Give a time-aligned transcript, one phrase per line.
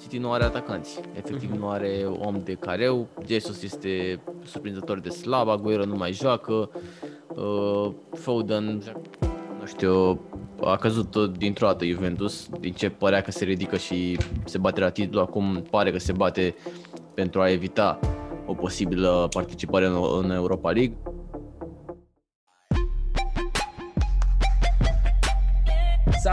[0.00, 1.00] City nu are atacanți.
[1.16, 3.06] Efectiv nu are om de careu.
[3.26, 6.70] Jesus este surprinzător de slab, Aguero nu mai joacă.
[7.36, 8.82] Uh, Foden,
[9.60, 10.20] nu știu,
[10.62, 14.80] a căzut tot dintr-o dată Juventus, din ce părea că se ridică și se bate
[14.80, 16.54] la titlu, acum pare că se bate
[17.14, 17.98] pentru a evita
[18.46, 20.96] o posibilă participare în, în Europa League.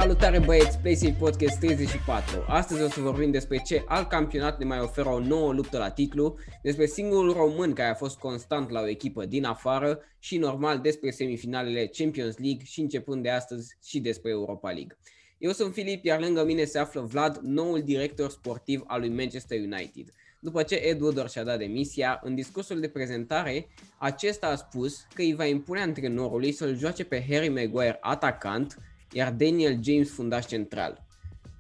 [0.08, 2.46] Salutare băieți, PlayStation Podcast 34.
[2.48, 5.90] Astăzi o să vorbim despre ce alt campionat ne mai oferă o nouă luptă la
[5.90, 10.80] titlu, despre singurul român care a fost constant la o echipă din afară și normal
[10.80, 14.98] despre semifinalele Champions League și începând de astăzi și despre Europa League.
[15.38, 19.60] Eu sunt Filip, iar lângă mine se află Vlad, noul director sportiv al lui Manchester
[19.60, 20.14] United.
[20.40, 23.68] După ce Ed Woodward și-a dat demisia, în discursul de prezentare,
[23.98, 28.78] acesta a spus că îi va impune antrenorului să-l joace pe Harry Maguire atacant,
[29.12, 31.06] iar Daniel James fundaș central.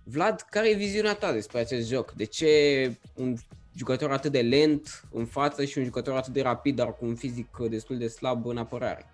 [0.03, 2.11] Vlad, care e viziunea ta despre acest joc?
[2.11, 3.35] De ce un
[3.75, 7.15] jucător atât de lent în față și un jucător atât de rapid, dar cu un
[7.15, 9.11] fizic destul de slab în apărare?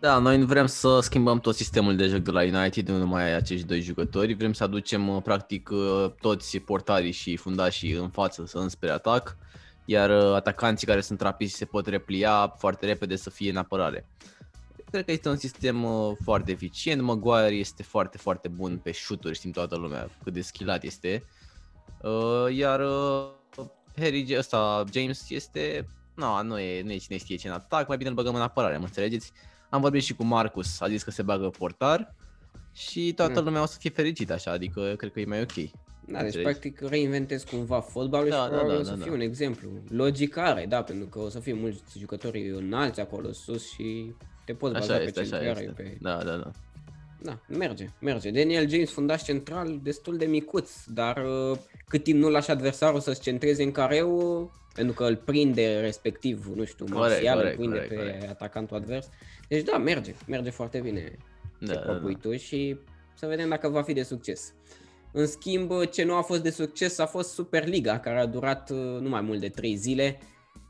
[0.00, 3.34] Da, noi nu vrem să schimbăm tot sistemul de joc de la United, nu numai
[3.34, 4.34] acești doi jucători.
[4.34, 9.36] Vrem să aducem uh, practic uh, toți portarii și fundașii în față, să înspre atac,
[9.84, 14.06] iar uh, atacanții care sunt rapizi se pot replia foarte repede să fie în apărare.
[14.90, 17.02] Cred că este un sistem uh, foarte eficient.
[17.02, 21.24] Maguire este foarte, foarte bun pe shooturi, știm toată lumea cât de skillat este.
[22.02, 23.30] Uh, iar uh,
[23.96, 25.86] Harry ăsta, James, este...
[26.14, 28.40] No, nu e, nu e cine știe ce în atac, mai bine îl băgăm în
[28.40, 29.32] apărare, mă înțelegeți?
[29.68, 32.14] Am vorbit și cu Marcus, a zis că se bagă portar
[32.72, 33.44] și toată mm.
[33.44, 35.70] lumea o să fie fericită așa, adică cred că e mai ok.
[36.06, 39.12] Da, deci practic reinventezi cumva fotbalul da, și da, da, o să da, fie da.
[39.12, 39.70] un exemplu.
[39.88, 44.14] Logic are, da, pentru că o să fie mulți jucători înalți acolo sus și
[44.50, 45.72] te poți baza așa pe așa este.
[45.76, 45.96] Pe...
[46.00, 46.50] Da, da, da.
[47.22, 48.30] Da, merge, merge.
[48.30, 53.20] Daniel James, fundaș central, destul de micuț, dar uh, cât timp nu lași adversarul să-ți
[53.20, 57.94] centreze în careu, pentru că îl prinde respectiv, nu știu, Martial îl prinde corect, pe
[57.94, 58.28] corect.
[58.28, 59.08] atacantul advers.
[59.48, 61.16] Deci da, merge, merge foarte bine
[61.58, 62.12] da, ce da, da.
[62.20, 62.76] tu și
[63.14, 64.54] să vedem dacă va fi de succes.
[65.12, 69.00] În schimb, ce nu a fost de succes a fost Superliga, care a durat uh,
[69.00, 70.18] nu mai mult de 3 zile.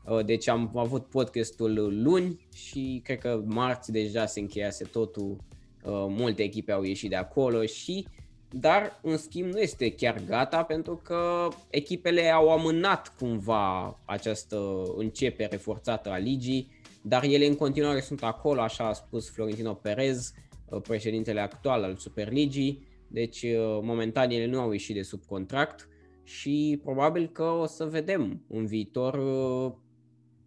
[0.05, 5.29] Uh, deci am avut podcastul luni și cred că marți deja se încheiase totul.
[5.29, 8.07] Uh, multe echipe au ieșit de acolo și
[8.49, 15.57] dar în schimb nu este chiar gata pentru că echipele au amânat cumva această începere
[15.57, 20.33] forțată a ligii, dar ele în continuare sunt acolo, așa a spus Florentino Perez,
[20.81, 25.87] președintele actual al Superligii deci, uh, momentan ele nu au ieșit de sub contract
[26.23, 29.73] și probabil că o să vedem în viitor uh,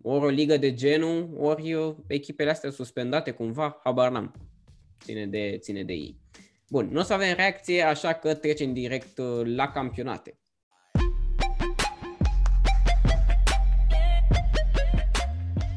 [0.06, 4.34] ori o ligă de genul, ori uh, echipele astea suspendate cumva, habar n-am.
[5.04, 6.18] Ține de, ține de ei.
[6.70, 10.38] Bun, nu o să avem reacție, așa că trecem direct la campionate.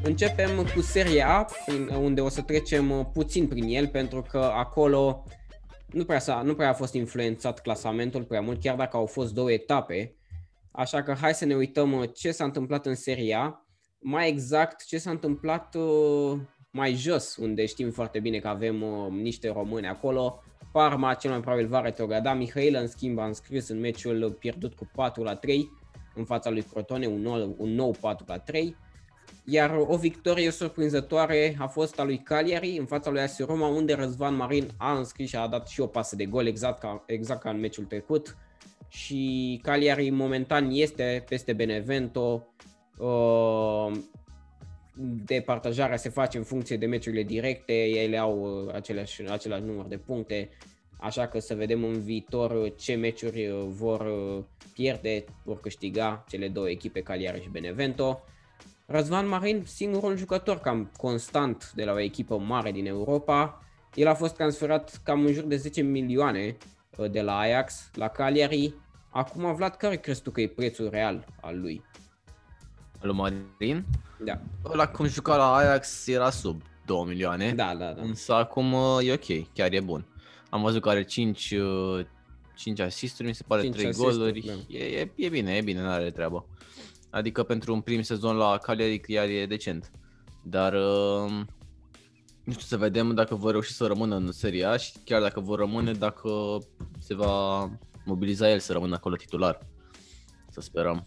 [0.02, 1.46] Începem cu Serie A,
[2.00, 5.24] unde o să trecem puțin prin el, pentru că acolo
[5.86, 9.34] nu prea, s-a, nu prea a fost influențat clasamentul prea mult, chiar dacă au fost
[9.34, 10.16] două etape.
[10.70, 13.67] Așa că hai să ne uităm uh, ce s-a întâmplat în seria,
[13.98, 16.38] mai exact ce s-a întâmplat uh,
[16.70, 20.42] mai jos, unde știm foarte bine că avem uh, niște români acolo.
[20.72, 24.90] Parma cel mai probabil va retrograda, Mihail în schimb a înscris în meciul pierdut cu
[24.94, 25.70] 4 la 3
[26.14, 28.76] în fața lui Crotone, un nou, un nou 4 la 3.
[29.44, 33.94] Iar o victorie surprinzătoare a fost a lui Cagliari în fața lui AS Roma, unde
[33.94, 37.42] Răzvan Marin a înscris și a dat și o pasă de gol exact ca, exact
[37.42, 38.36] ca în meciul trecut.
[38.88, 42.46] Și Cagliari momentan este peste Benevento.
[42.98, 43.92] Uh,
[45.24, 49.96] departajarea se face în funcție de meciurile directe, ele au uh, aceleași, același număr de
[49.96, 50.48] puncte,
[51.00, 56.70] așa că să vedem în viitor ce meciuri vor uh, pierde, vor câștiga cele două
[56.70, 58.20] echipe, Cagliari și Benevento.
[58.86, 63.62] Răzvan Marin, singurul jucător cam constant de la o echipă mare din Europa.
[63.94, 66.56] El a fost transferat cam în jur de 10 milioane
[66.96, 68.74] uh, de la Ajax la Cagliari.
[69.10, 71.82] Acum, Vlad, care crezi tu că e prețul real al lui?
[73.02, 73.84] Al Marin?
[74.24, 74.40] Da.
[74.62, 77.52] La cum juca la Ajax era sub 2 milioane.
[77.52, 78.02] Da, da, da.
[78.02, 80.06] Însă acum uh, e ok, chiar e bun.
[80.50, 81.54] Am văzut că are 5,
[82.54, 84.40] 5 uh, asisturi, mi se pare 3 goluri.
[84.40, 84.52] Da.
[84.68, 86.46] E, e, e bine, e bine, nu are treabă.
[87.10, 89.90] Adică pentru un prim sezon la Cagliari chiar e decent.
[90.42, 91.30] Dar uh,
[92.44, 95.40] nu știu să vedem dacă vor reuși să rămână în Serie A și chiar dacă
[95.40, 96.30] vor rămâne, dacă
[96.98, 97.70] se va
[98.04, 99.58] mobiliza el să rămână acolo titular.
[100.50, 101.06] Să sperăm.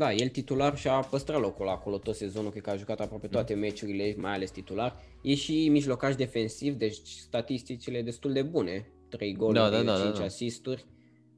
[0.00, 3.32] Da, el titular și-a păstrat locul acolo tot sezonul, cred că a jucat aproape mm.
[3.32, 4.96] toate meciurile, mai ales titular.
[5.22, 8.88] E și mijlocaș defensiv, deci statisticile destul de bune.
[9.08, 10.24] 3 goluri, da, da, da, 5 da, da.
[10.24, 10.84] asisturi,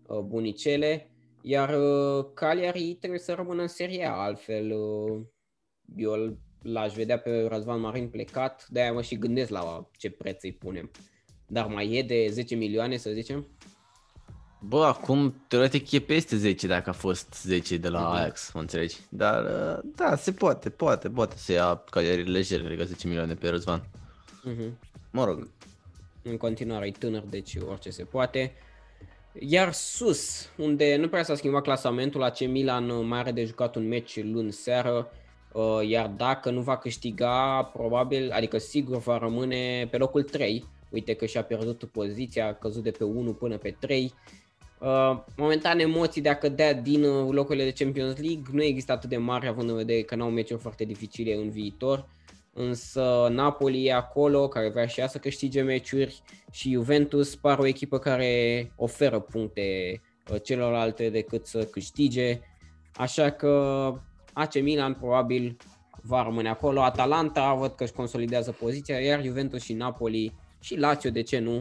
[0.06, 1.10] uh, bunicele.
[1.40, 5.20] Iar uh, Cagliari trebuie să rămână în Serie A, altfel uh,
[5.96, 10.52] eu l-aș vedea pe Răzvan Marin plecat, de-aia mă și gândesc la ce preț îi
[10.52, 10.90] punem.
[11.46, 13.46] Dar mai e de 10 milioane, să zicem?
[14.68, 18.18] Bă, acum teoretic e peste 10 dacă a fost 10 de la uh-huh.
[18.18, 18.96] Ajax, mă înțelegi?
[19.08, 23.34] Dar uh, da, se poate, poate, poate să ia Cagliari lejer, cred că 10 milioane
[23.34, 23.80] pe Răzvan.
[23.80, 24.70] Uh-huh.
[25.10, 25.48] Mă rog.
[26.22, 28.52] În continuare e tânăr, deci orice se poate.
[29.38, 33.88] Iar sus, unde nu prea s-a schimbat clasamentul, AC Milan mai are de jucat un
[33.88, 35.10] meci luni seară,
[35.52, 40.64] uh, iar dacă nu va câștiga, probabil, adică sigur va rămâne pe locul 3.
[40.90, 44.12] Uite că și-a pierdut poziția, a căzut de pe 1 până pe 3.
[44.82, 49.08] Uh, momentan emoții de a cădea din uh, locurile de Champions League nu există atât
[49.08, 52.08] de mari având în vedere că n-au meciuri foarte dificile în viitor.
[52.52, 57.66] Însă Napoli e acolo, care vrea și ea să câștige meciuri și Juventus par o
[57.66, 60.00] echipă care oferă puncte
[60.30, 62.40] uh, celorlalte decât să câștige,
[62.94, 63.94] așa că
[64.32, 65.56] AC Milan probabil
[66.02, 71.10] va rămâne acolo, Atalanta văd că își consolidează poziția, iar Juventus și Napoli și Lazio,
[71.10, 71.56] de ce nu,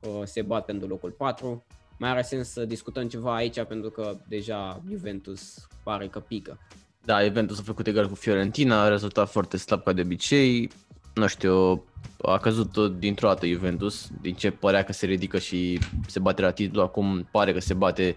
[0.00, 1.64] uh, se bat pentru locul 4.
[1.98, 6.58] Mai are sens să discutăm ceva aici pentru că deja Juventus pare că pică.
[7.04, 10.70] Da, Juventus a făcut egal cu Fiorentina, a rezultat foarte slab ca de obicei.
[11.14, 11.84] Nu știu,
[12.22, 16.50] a căzut dintr-o dată Juventus, din ce părea că se ridică și se bate la
[16.50, 18.16] titlu, acum pare că se bate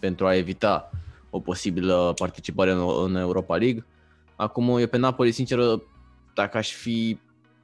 [0.00, 0.90] pentru a evita
[1.30, 3.86] o posibilă participare în, Europa League.
[4.36, 5.58] Acum eu pe Napoli, sincer,
[6.34, 7.18] dacă aș fi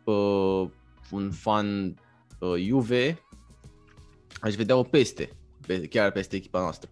[0.05, 0.69] uh,
[1.11, 1.95] un fan
[2.39, 3.23] uh, Juve,
[4.41, 5.38] aș vedea o peste,
[5.91, 6.91] chiar peste echipa noastră.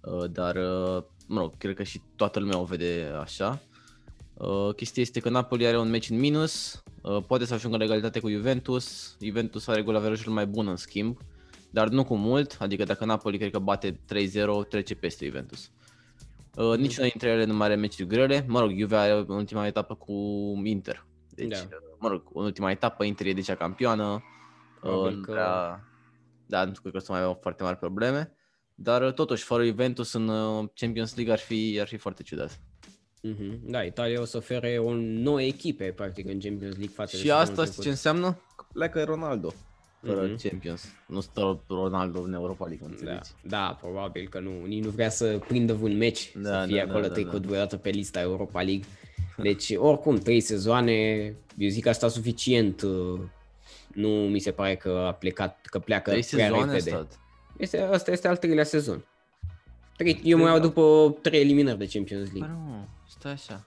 [0.00, 3.60] Uh, dar uh, mă rog, cred că și toată lumea o vede așa.
[4.34, 7.82] Uh, chestia este că Napoli are un meci în minus, uh, poate să ajungă în
[7.82, 9.16] egalitate cu Juventus.
[9.20, 11.18] Juventus are golaverajul mai bun în schimb,
[11.70, 15.70] dar nu cu mult, adică dacă Napoli cred că bate 3-0, trece peste Juventus.
[16.56, 18.44] Uh, niciuna dintre ele nu mai are meciuri grele.
[18.48, 20.12] Mă rog, Juve are în ultima etapă cu
[20.64, 21.06] Inter.
[21.34, 21.56] Deci, da.
[21.56, 24.22] Uh, mă rog, în ultima etapă Inter e de cea campioană.
[24.82, 25.78] Uh, că...
[26.54, 26.64] prea...
[26.64, 28.32] Da, nu cred că o să mai aveau foarte mari probleme.
[28.74, 32.58] Dar uh, totuși, fără Juventus în uh, Champions League ar fi, ar fi foarte ciudat.
[33.28, 33.58] Mm-hmm.
[33.62, 37.66] Da, Italia o să ofere o nouă echipe, practic, în Champions League față Și asta
[37.66, 38.40] ce înseamnă?
[38.72, 39.54] Pleacă Ronaldo
[40.04, 40.48] fără mm-hmm.
[40.48, 40.84] Champions.
[41.06, 43.30] Nu stă Ronaldo în Europa League, înțelegi?
[43.42, 44.50] Da, da, probabil că nu.
[44.66, 47.46] Nici nu vrea să prindă un meci, da, să fie da, acolo da, trecut da,
[47.46, 48.84] vreodată pe lista Europa League.
[49.36, 50.92] Deci, oricum, trei sezoane,
[51.58, 52.82] eu zic că asta suficient.
[53.96, 56.78] Uh, nu mi se pare că a plecat, că pleacă trei prea repede.
[56.78, 57.18] Stat.
[57.56, 59.04] Este, asta este al treilea sezon.
[59.96, 62.40] Trei, eu mă iau după trei eliminări de Champions League.
[62.40, 63.64] Păi nu, stai așa.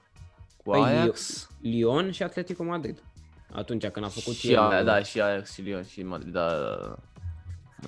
[0.57, 1.49] Cu păi Ajax?
[1.61, 3.03] Lyon și Atletico Madrid.
[3.51, 4.67] Atunci când a făcut și el...
[4.69, 6.97] Da, da, și Ajax și Lyon și Madrid, da, da, da.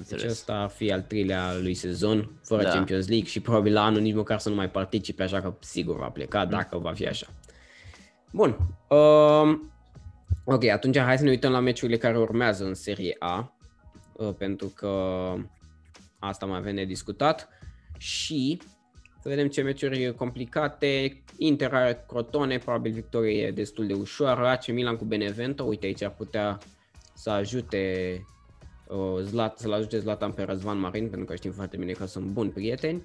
[0.07, 2.69] Deci ăsta ar fi al treilea lui sezon, fără da.
[2.69, 5.97] Champions League și probabil la anul nici măcar să nu mai participe, așa că sigur
[5.97, 6.49] va pleca mm.
[6.49, 7.27] dacă va fi așa.
[8.31, 8.57] Bun.
[8.87, 9.59] Uh,
[10.53, 13.55] ok, atunci hai să ne uităm la meciurile care urmează în Serie A,
[14.13, 14.89] uh, pentru că
[16.19, 17.49] Asta mai avem de discutat.
[17.97, 18.61] Și
[19.21, 21.23] să vedem ce meciuri complicate.
[21.37, 24.47] Inter are Crotone, probabil victorie destul de ușoară.
[24.47, 26.57] AC Milan cu Benevento, uite aici ar putea
[27.13, 28.13] să ajute
[28.87, 32.25] uh, Zlat, să-l ajute Zlatan pe Răzvan Marin, pentru că știm foarte bine că sunt
[32.25, 33.01] buni prieteni.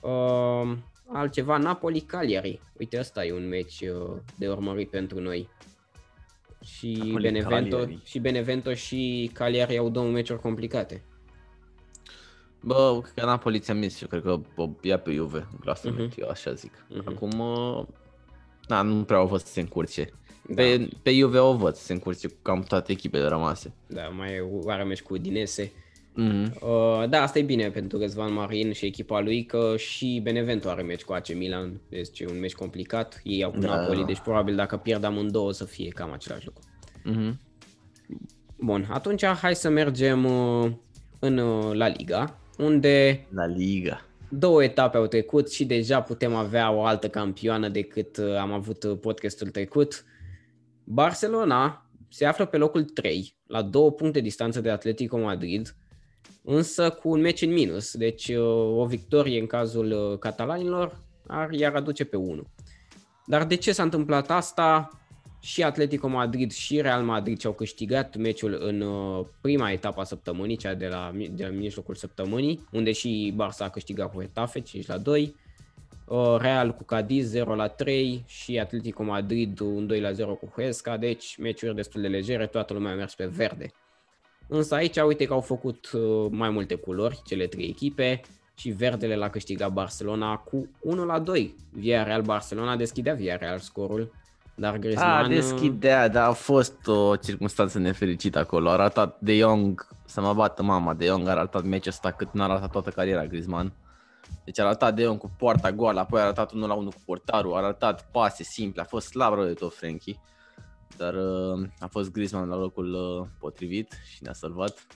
[0.00, 0.76] Uh,
[1.12, 2.60] altceva, Napoli-Cagliari.
[2.78, 5.48] Uite, ăsta e un meci uh, de urmărit pentru noi.
[6.66, 11.04] Și Benevento, și Benevento și Cagliari au două meciuri complicate.
[12.60, 16.18] Bă, că Napoli ți-am zis, eu cred că o ia pe Juve în clasament, uh-huh.
[16.18, 16.72] eu așa zic.
[16.72, 17.04] Uh-huh.
[17.04, 17.42] Acum,
[18.66, 20.08] da, nu prea o văd să se încurce.
[20.48, 20.54] Da.
[20.54, 23.74] Pe, pe Juve o văd să se încurce cu cam toate echipele rămase.
[23.86, 24.30] Da, mai
[24.66, 25.72] are meci cu Udinese.
[26.18, 26.60] Mm-hmm.
[26.60, 30.82] Uh, da, asta e bine pentru Răzvan Marin și echipa lui că și Benevento are
[30.82, 33.20] meci cu AC Milan, deci e un meci complicat.
[33.24, 33.76] Ei au cu da.
[33.76, 36.62] Napoli, deci probabil dacă pierd amândouă o să fie cam același lucru.
[37.10, 37.34] Mm-hmm.
[38.56, 40.70] Bun, atunci hai să mergem uh,
[41.18, 44.06] în uh, La Liga unde La Liga.
[44.28, 48.82] două etape au trecut și deja putem avea o altă campioană decât uh, am avut
[48.82, 50.04] uh, podcastul trecut.
[50.84, 55.76] Barcelona se află pe locul 3, la două puncte distanță de Atletico Madrid,
[56.46, 61.74] însă cu un meci în minus, deci uh, o victorie în cazul catalanilor ar iar
[61.74, 62.42] aduce pe 1.
[63.26, 64.90] Dar de ce s-a întâmplat asta?
[65.46, 70.56] și Atletico Madrid și Real Madrid și-au câștigat meciul în uh, prima etapă a săptămânii,
[70.56, 74.86] cea de la, de la mijlocul săptămânii, unde și Barça a câștigat cu Etafe 5
[74.86, 75.34] la 2,
[76.06, 80.46] uh, Real cu Cadiz 0 la 3 și Atletico Madrid un 2 la 0 cu
[80.54, 83.72] Huesca, deci meciuri destul de legere, toată lumea a mers pe verde.
[84.48, 88.20] Însă aici uite că au făcut uh, mai multe culori, cele trei echipe,
[88.54, 91.54] și verdele l-a câștigat Barcelona cu 1 la 2.
[91.72, 94.12] Villarreal Barcelona deschidea Villarreal scorul,
[94.54, 95.24] dar Griezmann...
[95.24, 98.70] A, deschidea, dar a fost o circunstanță nefericită acolo.
[98.70, 102.32] A ratat De Jong, să mă bată mama, De Jong a ratat meciul ăsta cât
[102.32, 103.72] n-a ratat toată cariera Griezmann.
[104.44, 107.02] Deci a ratat De Jong cu poarta goală, apoi a ratat 1 la 1 cu
[107.04, 110.20] portarul, a ratat pase simple, a fost slab rău de tot Frankie.
[110.96, 114.86] Dar uh, a fost Griezmann la locul uh, potrivit și ne-a salvat.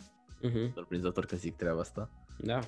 [0.48, 0.72] Uh-huh.
[0.74, 2.10] Surprinzător că zic treaba asta.
[2.36, 2.58] Da,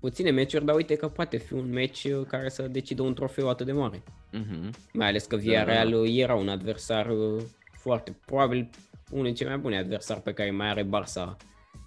[0.00, 3.48] puține meciuri, dar uite că poate fi un meci uh, care să decidă un trofeu
[3.48, 4.02] atât de mare.
[4.32, 4.70] Uh-huh.
[4.92, 6.04] Mai ales că Villarreal da, da.
[6.04, 8.68] era un adversar uh, foarte, probabil
[9.10, 11.36] unul dintre cei mai buni adversari pe care mai are Barça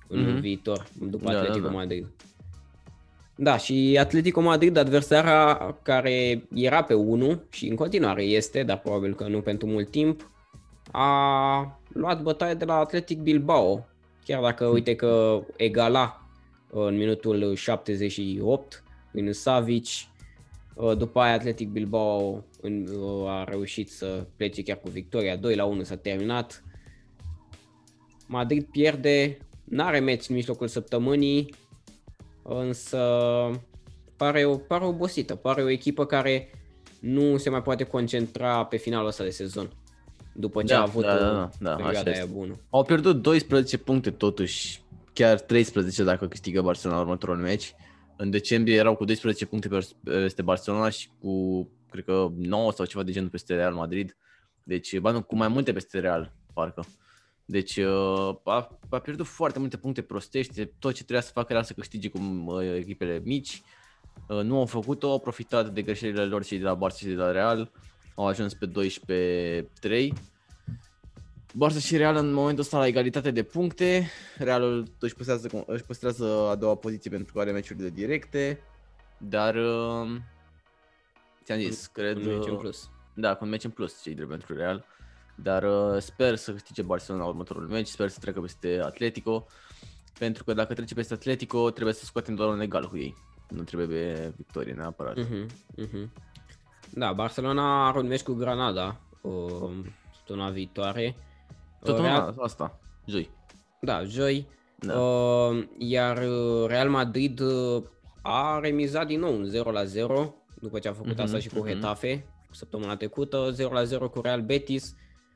[0.08, 0.40] în uh-huh.
[0.40, 1.78] viitor, după da, Atletico da, da.
[1.78, 2.08] Madrid.
[3.36, 9.16] Da, și Atletico Madrid, adversara care era pe 1 și în continuare este, dar probabil
[9.16, 10.30] că nu pentru mult timp,
[10.92, 13.86] a luat bătaie de la Atletic Bilbao.
[14.26, 16.26] Chiar dacă uite că egala
[16.70, 19.86] în minutul 78 prin Savic,
[20.98, 22.44] după aia Atletic Bilbao
[23.28, 26.64] a reușit să plece chiar cu victoria, 2 la 1 s-a terminat.
[28.28, 31.54] Madrid pierde, n-are meci în mijlocul săptămânii,
[32.44, 33.00] însă
[34.16, 36.50] pare, o, pare obosită, pare o echipă care
[37.00, 39.70] nu se mai poate concentra pe finalul ăsta de sezon.
[40.34, 42.60] După ce da, a avut da, o da, da, perioada aia bună.
[42.70, 44.84] Au pierdut 12 puncte totuși,
[45.14, 47.76] chiar 13 dacă câștigă Barcelona următorul meci.
[48.18, 49.70] În decembrie erau cu 12 puncte
[50.04, 54.18] peste Barcelona și cu, cred că, 9 sau ceva de genul peste Real Madrid.
[54.64, 56.86] Deci, ba nu, cu mai multe peste Real, parcă.
[57.46, 61.62] Deci uh, a, a pierdut foarte multe puncte prostești, tot ce trebuia să facă era
[61.62, 63.62] să câștige cu uh, echipele mici.
[64.28, 67.14] Uh, nu au făcut-o, au profitat de greșelile lor și de la Barça și de
[67.14, 67.72] la Real.
[68.22, 68.72] Au ajuns pe
[69.86, 70.08] 12-3.
[71.58, 74.10] Barça și Real în momentul ăsta la egalitate de puncte.
[74.38, 78.60] Realul își păstrează, își păstrează a doua poziție pentru că are meciurile directe.
[79.18, 79.56] Dar
[81.44, 82.16] ți-am zis, cred...
[82.18, 82.90] Un meci în plus.
[83.14, 84.86] Da, cu un meci în plus, cei drept pentru Real.
[85.36, 89.48] Dar uh, sper să câștige Barcelona următorul meci, sper să treacă peste Atletico,
[90.20, 93.16] pentru că dacă trece peste Atletico trebuie să scoatem doar un egal cu ei.
[93.50, 95.18] Nu trebuie pe victorie neapărat.
[95.18, 95.46] Uh-huh,
[95.78, 96.08] uh-huh.
[96.94, 99.72] Da, Barcelona are un meci cu Granada uh,
[100.16, 101.16] săptămâna viitoare.
[101.84, 102.36] Săptămâna Real...
[102.40, 103.30] asta, joi.
[103.82, 104.48] Da, joi.
[104.80, 105.00] Da.
[105.00, 107.84] Uh, iar uh, Real Madrid uh,
[108.22, 111.50] a remizat din nou un 0 la 0 după ce a făcut uh-huh, asta și
[111.50, 111.68] cu uh-huh.
[111.68, 114.96] Getafe săptămâna trecută, 0 la 0 cu Real Betis.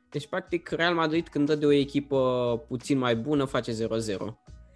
[0.09, 2.17] Deci, practic, Real Madrid când dă de o echipă
[2.67, 3.77] puțin mai bună, face 0-0.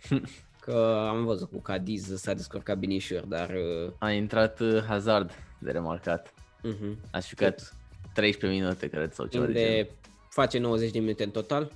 [0.66, 3.50] Că am văzut cu Cadiz s-a descurcat binișor, dar...
[3.50, 6.34] Uh, a intrat uh, Hazard de remarcat.
[6.64, 6.96] Uh-huh.
[7.12, 7.74] A jucat
[8.14, 9.92] 13 minute, cred, sau ceva Unde de genul.
[10.30, 11.72] face 90 de minute în total?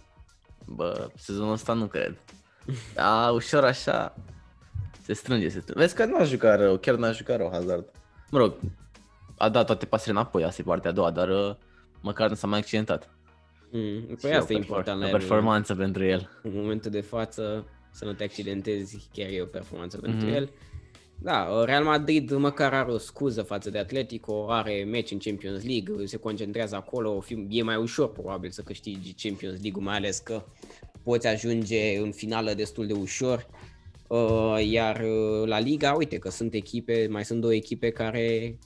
[0.66, 2.18] Bă, sezonul ăsta nu cred.
[2.94, 4.16] Da, ușor așa,
[5.02, 5.82] se strânge, se strânge.
[5.82, 7.86] Vezi că n-a jucat rău, chiar n-a jucat rău Hazard.
[8.30, 8.56] Mă rog,
[9.38, 11.56] a dat toate pasele înapoi, asta e partea a doua, dar uh,
[12.02, 13.10] măcar nu s-a mai accidentat.
[13.72, 15.78] Mm, păi asta e important la o performanță el.
[15.78, 16.30] pentru el.
[16.44, 20.02] În momentul de față, să nu te accidentezi, chiar e o performanță mm-hmm.
[20.02, 20.50] pentru el.
[21.22, 26.06] Da, Real Madrid măcar are o scuză față de Atletico, are meci în Champions League,
[26.06, 30.44] se concentrează acolo, e mai ușor probabil să câștigi Champions League, mai ales că
[31.04, 33.48] poți ajunge în finală destul de ușor.
[34.08, 38.58] Uh, iar uh, la Liga, uite că sunt echipe, mai sunt două echipe care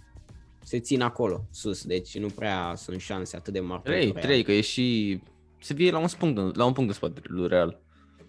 [0.63, 3.81] se țin acolo, sus, deci nu prea sunt șanse atât de mari.
[3.83, 5.19] Trei, trei, că e și...
[5.61, 7.79] Se vie la un punct, la un punct de spate lui Real.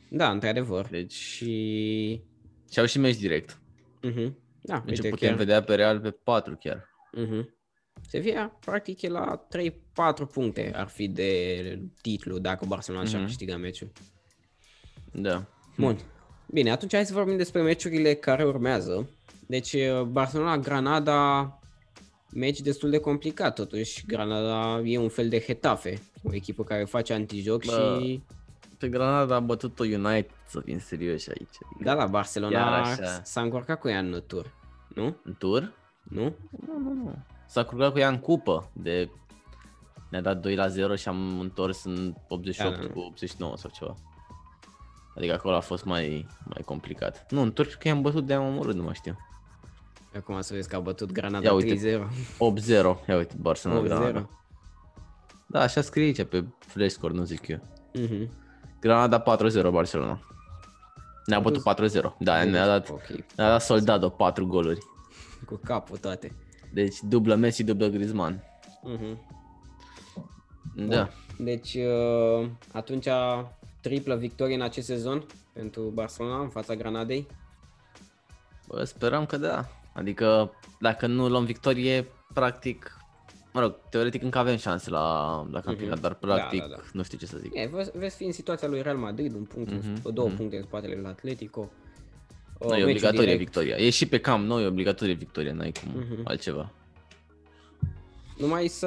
[0.09, 0.87] Da, într-adevăr.
[0.91, 1.13] Deci...
[1.13, 2.21] Și...
[2.71, 3.61] Și au și meci direct.
[4.05, 4.33] Uh-huh.
[4.61, 5.39] Da, deci uite, putem chiar...
[5.39, 6.89] vedea pe Real pe 4 chiar.
[7.17, 7.45] Uh-huh.
[8.09, 9.47] Sevilla, practic, e la
[10.27, 13.09] 3-4 puncte ar fi de titlu dacă Barcelona uh-huh.
[13.09, 13.93] și-ar câștiga meciul.
[15.13, 15.47] Da.
[15.77, 15.99] Bun.
[16.47, 19.11] Bine, atunci hai să vorbim despre meciurile care urmează.
[19.47, 19.77] Deci
[20.11, 21.53] Barcelona-Granada
[22.33, 24.07] meci destul de complicat totuși.
[24.07, 28.23] Granada e un fel de Hetafe, o echipă care face antijoc Bă, și...
[28.79, 31.57] Pe Granada a bătut-o United, să fim serioși aici.
[31.65, 32.85] Adică da, la Barcelona
[33.23, 34.55] s-a încurcat cu ea în tur,
[34.95, 35.17] nu?
[35.25, 35.73] În tur?
[36.03, 36.37] Nu?
[36.67, 37.15] Nu, nu, nu.
[37.47, 39.11] S-a încurcat cu ea în cupă de...
[40.11, 43.71] Ne-a dat 2 la 0 și am întors în 88 da, da, cu 89 sau
[43.75, 43.95] ceva.
[45.17, 47.27] Adică acolo a fost mai, mai complicat.
[47.31, 49.17] Nu, în tur că i-am bătut de-am omorât, nu mai știu.
[50.17, 51.75] Acum să vezi că a bătut Granada 3-0.
[51.75, 53.07] 8-0.
[53.09, 53.85] Ia uite, Barcelona 8-0.
[53.85, 54.29] Granada.
[55.47, 57.59] Da, așa scrie aici pe flash score, nu zic eu.
[57.59, 58.29] Uh-huh.
[58.81, 60.21] Granada 4-0 Barcelona.
[61.27, 62.17] Ne-a bătut 4-0.
[62.19, 63.25] Da, ne-a dat, okay.
[63.37, 64.81] ne-a dat Soldado 4 goluri.
[65.47, 66.33] Cu capul toate.
[66.73, 68.43] Deci dublă Messi, dublă Griezmann.
[68.97, 69.17] Uh-huh.
[70.75, 71.09] Da.
[71.39, 73.09] Deci uh, atunci
[73.81, 77.27] triplă victorie în acest sezon pentru Barcelona în fața Granadei.
[78.67, 79.69] Bă, sperăm că da.
[79.93, 82.98] Adică dacă nu luăm victorie, practic,
[83.59, 86.03] mă rog, teoretic încă avem șanse la, la campionat, mm-hmm.
[86.03, 86.83] dar practic Da, da, da.
[86.93, 87.51] nu știu ce să zic.
[87.55, 90.13] E, vezi, vezi fi în situația lui Real Madrid, un punct, Mhm, mm-hmm.
[90.13, 90.37] două mhm.
[90.37, 91.61] puncte în spatele lui Atletico.
[92.61, 93.39] Nu, Uh, e meciul obligatorie direct.
[93.39, 93.77] victoria.
[93.77, 96.21] E și pe cam nou, e obligatorie victoria, n-ai cum Mhm.
[96.25, 96.73] altceva.
[98.39, 98.87] Numai să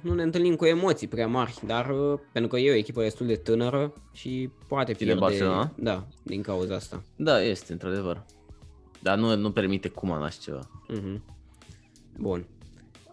[0.00, 3.26] nu ne întâlnim cu emoții prea mari, dar uh, pentru că e o echipă destul
[3.26, 5.20] de tânără și poate Tine pierde...
[5.20, 5.72] Barcelona?
[5.76, 7.02] Da, din cauza asta.
[7.16, 8.24] Da, este, într-adevăr.
[9.02, 10.70] Dar nu, nu permite cum așa ceva.
[10.88, 11.22] Mhm.
[12.18, 12.46] Bun.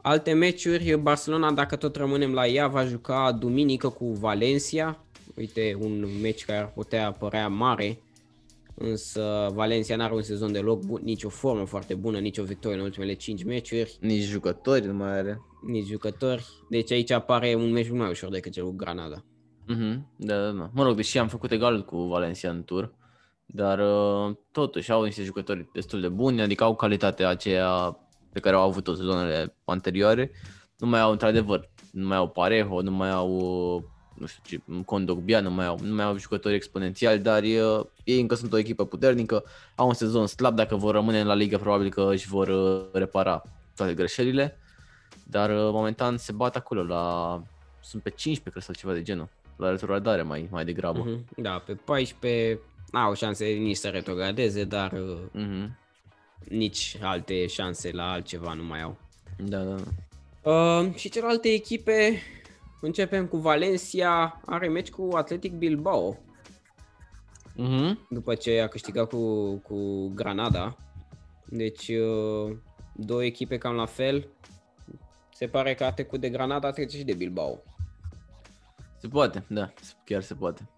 [0.07, 5.03] Alte meciuri, Barcelona, dacă tot rămânem la ea, va juca duminică cu Valencia.
[5.37, 8.01] Uite, un meci care ar putea părea mare,
[8.75, 12.77] însă Valencia n-are un sezon deloc bun, nici o formă foarte bună, nici o victorie
[12.77, 15.41] în ultimele 5 meciuri, Nici jucători nu mai are.
[15.65, 16.45] nici jucători.
[16.69, 19.23] Deci aici apare un meci mult mai ușor decât cel cu Granada.
[19.67, 20.69] Mhm, da, da, da.
[20.73, 22.93] Mă rog, deși am făcut egal cu Valencia în tur,
[23.45, 27.97] dar uh, totuși au niște jucători destul de buni, adică au calitatea aceea
[28.37, 30.31] pe care au avut-o sezonele anterioare.
[30.77, 33.29] Nu mai au, într-adevăr, nu mai au Parejo, nu mai au,
[33.75, 37.85] uh, nu știu ce, Condogbia, nu mai au, nu mai au jucători exponențiali, dar uh,
[38.03, 39.43] ei încă sunt o echipă puternică,
[39.75, 42.81] au un sezon slab, dacă vor rămâne în la ligă, probabil că își vor uh,
[42.93, 43.41] repara
[43.75, 44.57] toate greșelile,
[45.23, 47.41] dar uh, momentan se bat acolo la,
[47.81, 50.99] sunt pe 15, cred, sau ceva de genul la retrogradare mai, mai degrabă.
[50.99, 51.25] Mhm.
[51.35, 52.59] Da, pe 14
[52.91, 55.77] n-au șanse nici să retrogradeze, dar uh, Mhm.
[56.49, 58.97] Nici alte șanse la altceva nu mai au.
[59.37, 60.51] Da, da, da.
[60.51, 62.21] Uh, și celelalte echipe,
[62.81, 66.17] începem cu Valencia, are meci cu Athletic Bilbao,
[67.55, 68.07] Mhm.
[68.09, 70.77] după ce a câștigat cu, cu Granada.
[71.45, 72.57] Deci, uh,
[72.95, 74.27] două echipe cam la fel.
[75.33, 77.63] Se pare că a trecut de Granada, trece și de Bilbao.
[78.97, 79.73] Se poate, da,
[80.05, 80.69] chiar se poate.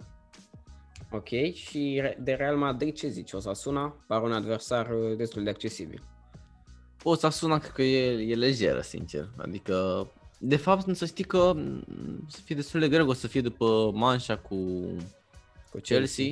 [1.12, 3.32] Ok, și Re- de Real Madrid ce zici?
[3.34, 3.96] O să sună?
[4.08, 6.02] Par un adversar uh, destul de accesibil.
[7.04, 9.30] O să sună, cred că e, e lejeră, sincer.
[9.38, 10.08] Adică,
[10.40, 11.86] de fapt, nu să știi că m,
[12.28, 14.56] să fie destul de greu, o să fie după manșa cu
[15.72, 16.26] Cu Chelsea.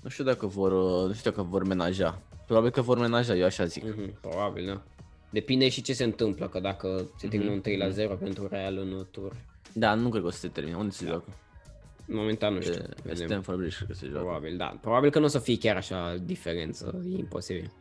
[0.00, 2.22] Nu știu dacă vor, uh, nu știu dacă vor menaja.
[2.46, 3.84] Probabil că vor menaja, eu așa zic.
[3.84, 4.82] Mhm, probabil, da.
[5.30, 8.78] Depinde și ce se întâmplă, că dacă se termină un 3 la 0 pentru Real
[8.78, 9.32] în tur,
[9.72, 10.76] Da, nu cred că o să se termine.
[10.76, 11.24] Unde se joacă?
[12.06, 12.72] Momentan nu știu.
[12.74, 13.26] Pe, pe vedem.
[13.26, 14.24] Stamford Bridge cred că se joacă.
[14.24, 14.78] Probabil, da.
[14.80, 17.72] Probabil că nu o să fie chiar așa diferență, e imposibil.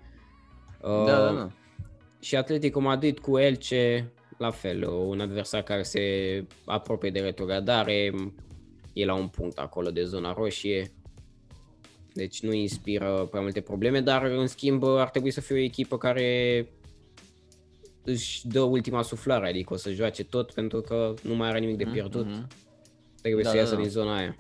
[0.81, 1.49] Uh, Da, da, da.
[2.19, 5.99] Și Atletico Madrid cu Elche, la fel, un adversar care se
[6.65, 8.11] apropie de retrogradare,
[8.93, 10.91] e la un punct acolo de zona roșie,
[12.13, 15.97] deci nu inspiră prea multe probleme, dar în schimb ar trebui să fie o echipă
[15.97, 16.67] care
[18.03, 21.77] își dă ultima suflare, adică o să joace tot pentru că nu mai are nimic
[21.77, 22.47] de pierdut, Mhm.
[23.23, 23.81] Trebuie Da, să da, iasă da.
[23.81, 24.35] din zona aia.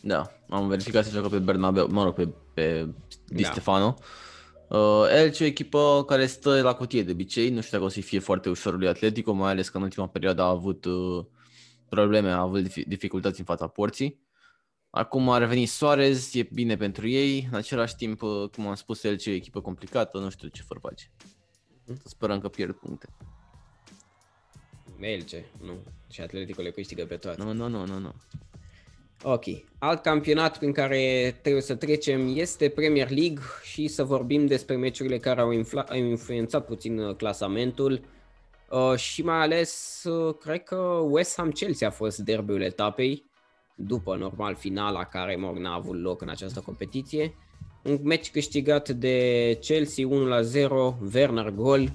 [0.00, 2.88] Da, am verificat să joacă pe Bernabeu, mă rog, pe, pe
[3.26, 3.50] Di Da.
[3.50, 3.96] Stefano.
[4.68, 7.92] Uh, Elche e o echipă care stă la cutie de obicei, nu știu dacă o
[7.92, 11.24] să fie foarte ușor lui Atletico, mai ales că în ultima perioadă a avut uh,
[11.88, 14.24] probleme, a avut difi- dificultăți în fața porții.
[14.90, 19.02] Acum a revenit Suarez, e bine pentru ei, în același timp, uh, cum am spus,
[19.02, 21.10] Elche e o echipă complicată, nu știu ce vor face.
[21.84, 23.08] Să sperăm că pierd puncte.
[25.00, 25.72] Elche, nu.
[26.10, 27.42] Și Atletico le câștigă pe toate.
[27.42, 28.14] Nu, nu, nu, nu, nu.
[29.22, 29.44] Ok.
[29.78, 35.18] Alt campionat prin care trebuie să trecem este Premier League și să vorbim despre meciurile
[35.18, 38.00] care au, infla- au influențat puțin uh, clasamentul
[38.70, 40.76] uh, și mai ales uh, cred că
[41.10, 43.24] West Ham Chelsea a fost derbiul etapei
[43.76, 47.34] după normal finala care mă rog, n-a avut loc în această competiție.
[47.82, 50.10] Un meci câștigat de Chelsea 1-0,
[51.14, 51.92] Werner gol.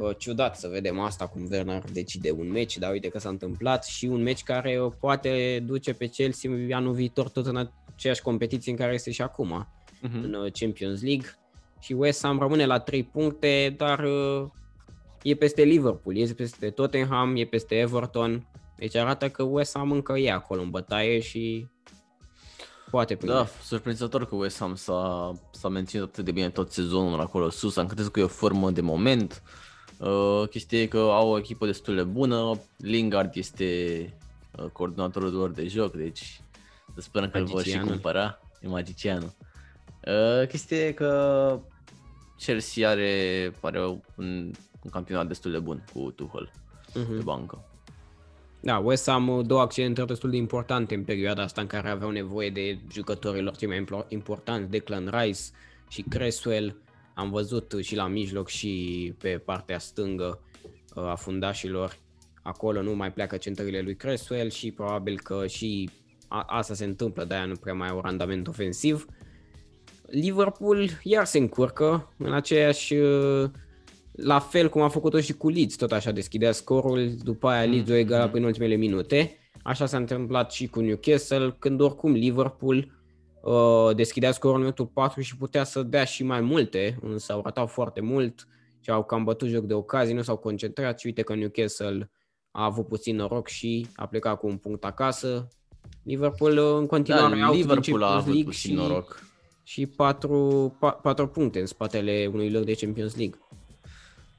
[0.00, 3.84] Uh, Ciudat să vedem asta cum Werner decide un meci, dar uite că s-a întâmplat
[3.84, 8.72] și un meci care uh, poate duce pe Chelsea anul viitor tot în aceeași competiție
[8.72, 9.68] în care este și acum,
[10.02, 10.22] Mhm.
[10.22, 11.26] în uh, Champions League.
[11.80, 14.46] Și West Ham rămâne la 3 puncte, dar uh,
[15.22, 18.46] e peste Liverpool, e peste Tottenham, e peste Everton.
[18.76, 21.66] Deci arată că West Ham încă e acolo în bătaie și
[22.90, 23.34] poate prinde.
[23.34, 27.76] Da, surprinzător că West Ham s-a, s-a menținut atât de bine tot sezonul acolo sus.
[27.76, 29.42] Am crezut că e o formă de moment.
[30.00, 32.60] Uh, chestia e că au o echipă destul de bună.
[32.76, 33.64] Lingard este
[34.58, 36.40] uh, coordonatorul lor de joc, deci
[36.94, 37.88] să sperăm că îl vor și Magicianul.
[37.90, 38.40] cumpăra.
[38.60, 39.32] E magicianul.
[40.06, 41.60] Uh, chestia e că
[42.38, 43.96] Chelsea are, are un,
[44.82, 46.50] un campionat destul de bun cu Tuchel
[46.94, 47.16] Mhm.
[47.16, 47.64] pe bancă.
[48.60, 52.10] Da, West Ham uh, două accidentări destul de importante în perioada asta în care aveau
[52.10, 55.40] nevoie de jucătorilor cei mai implo- importanți, Declan Rice
[55.88, 56.74] și Cresswell.
[57.14, 60.40] Am văzut și la mijloc și pe partea stângă
[60.94, 61.98] uh, a fundașilor.
[62.42, 65.90] Acolo nu mai pleacă centările lui Cresswell și probabil că și
[66.28, 69.06] a- asta se întâmplă, de-aia nu prea mai au randament ofensiv.
[70.06, 73.50] Liverpool iar se încurcă în aceeași uh,
[74.12, 77.90] la fel cum a făcut-o și cu Leeds, tot așa deschidea scorul, după aia Leeds
[77.90, 78.32] o egala mm-hmm.
[78.32, 79.38] în ultimele minute.
[79.62, 82.99] Așa s-a întâmplat și cu Newcastle, când oricum Liverpool uh,
[83.94, 87.70] deschidea scorul în minutul 4 și putea să dea și mai multe, însă au ratat
[87.70, 88.48] foarte mult
[88.80, 92.10] și au cam bătut joc de ocazii, nu s-au concentrat și uite că Newcastle
[92.50, 95.48] a avut puțin noroc și a plecat cu un punct acasă.
[96.02, 99.22] Liverpool uh, în continuare da, au Liverpool a avut League puțin și, noroc.
[99.62, 103.38] și 4, 4 puncte în spatele unui loc de Champions League.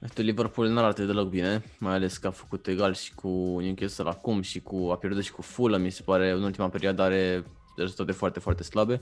[0.02, 4.10] Este Liverpool nu arată deloc bine, mai ales că a făcut egal și cu Newcastle
[4.10, 7.46] acum și cu a pierdut și cu Fulham, mi se pare în ultima perioadă are
[7.82, 9.02] rezultate foarte, foarte slabe.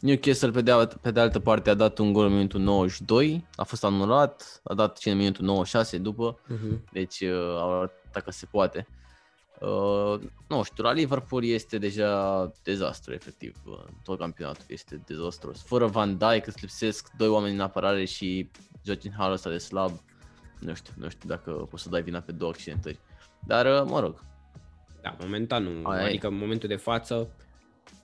[0.00, 3.62] Newcastle pe de, pe de altă parte a dat un gol în minutul 92, a
[3.62, 6.90] fost anulat, a dat și în minutul 96 după, uh-huh.
[6.92, 8.86] deci uh, au arătat că se poate.
[9.60, 15.62] Uh, nu știu, la Liverpool este deja dezastru, efectiv, uh, tot campionatul este dezastros.
[15.62, 18.50] Fără Van Dijk îți lipsesc doi oameni în apărare și
[18.84, 19.90] joci în halul ăsta de slab,
[20.60, 22.98] nu știu, nu știu dacă poți să dai vina pe două accidentări.
[23.46, 24.24] Dar, uh, mă rog.
[25.02, 26.28] Da, momentan nu, Aia adică e.
[26.28, 27.28] în momentul de față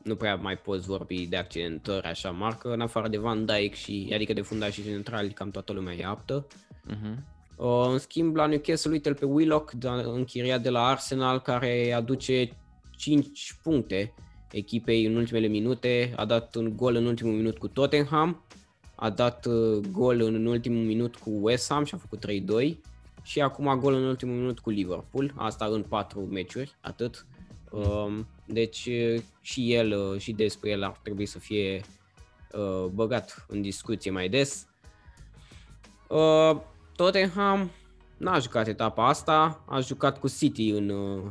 [0.03, 4.11] nu prea mai poți vorbi de accidentări așa marcă, în afară de Van Dijk și,
[4.15, 6.47] adică de fundași și centrali, cam toată lumea e aptă.
[6.91, 7.15] Uh-huh.
[7.57, 9.73] Uh, în schimb, la Newcastle, uite pe Willock,
[10.05, 12.57] închiriat de la Arsenal, care aduce
[12.97, 14.15] 5 puncte
[14.51, 18.45] echipei în ultimele minute, a dat un gol în ultimul minut cu Tottenham,
[18.95, 22.27] a dat uh, gol în ultimul minut cu West Ham și a făcut
[22.73, 22.77] 3-2
[23.23, 27.27] și acum gol în ultimul minut cu Liverpool, asta în 4 meciuri, atât.
[27.71, 28.89] Um, deci
[29.41, 31.81] și el și despre el ar trebui să fie
[32.53, 34.67] uh, băgat în discuție mai des.
[36.09, 36.57] Uh,
[36.97, 37.71] Tottenham
[38.17, 41.23] n-a jucat etapa asta, a jucat cu City în uh,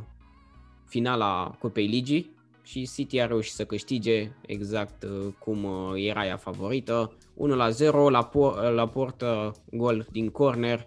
[0.86, 2.30] finala Cupei Ligii
[2.62, 5.06] și City a reușit să câștige exact
[5.38, 7.12] cum era ea favorită.
[7.34, 10.84] 1 la 0 la, por- la portă, gol din corner,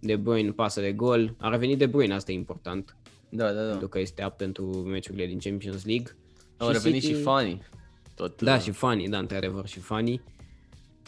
[0.00, 1.34] De Bruyne pasă de gol.
[1.38, 2.96] A revenit De Bruyne, asta e important.
[3.34, 3.70] Da, da, da.
[3.70, 6.16] Pentru că este apt pentru meciurile din Champions League.
[6.56, 7.14] Au și revenit City...
[7.14, 7.62] și Fanny.
[8.14, 8.60] Tot, da, uh...
[8.60, 10.22] și Fanny, da, într-adevăr, și Fanny.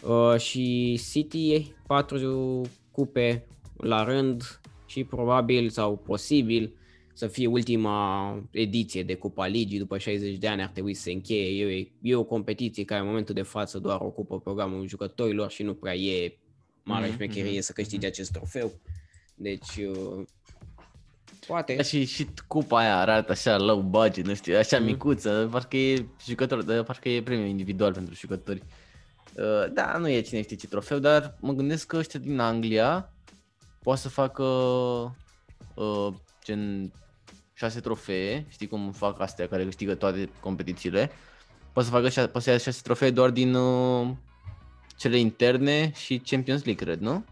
[0.03, 6.77] Uh, și City, patru cupe la rând și probabil sau posibil
[7.13, 11.13] să fie ultima ediție de Cupa Ligii după 60 de ani ar trebui să se
[11.13, 11.65] încheie.
[11.65, 15.75] E, e o competiție care în momentul de față doar ocupă programul jucătorilor și nu
[15.75, 16.39] prea e
[16.83, 17.15] mare mm-hmm.
[17.15, 18.73] șmecherie să câștige acest trofeu.
[19.35, 20.25] Deci uh,
[21.47, 21.83] Poate.
[21.83, 24.85] Și, și cupa aia arată așa low budget, nu știu, așa mm.
[24.85, 28.63] micuță, parcă e jucător, parcă e premiu individual pentru jucători.
[29.37, 33.13] Uh, da, nu e cine știe ce trofeu, dar mă gândesc că ăștia din Anglia
[33.83, 34.43] poate să facă
[35.75, 36.09] uh,
[36.45, 36.93] gen
[37.55, 41.11] 6 trofee, știi cum fac astea care câștigă toate competițiile.
[41.73, 44.09] Poate să facă poate să ia 6 trofee doar din uh,
[44.97, 47.25] cele interne și Champions League, cred, nu?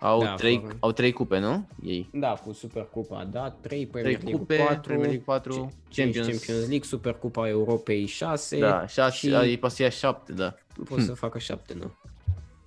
[0.00, 1.68] Au, da, trei, au trei cupe, nu?
[1.82, 2.10] Ei.
[2.12, 6.26] Da, cu Supercupa, da, trei Premier League cupe, 4, Premier League 4 Champions.
[6.26, 8.58] Champions League, Supercupa Europei 6.
[8.58, 9.34] Da, 6, și...
[9.34, 10.54] ei poate să ia 7, da.
[10.88, 11.92] Poți să facă 7, nu.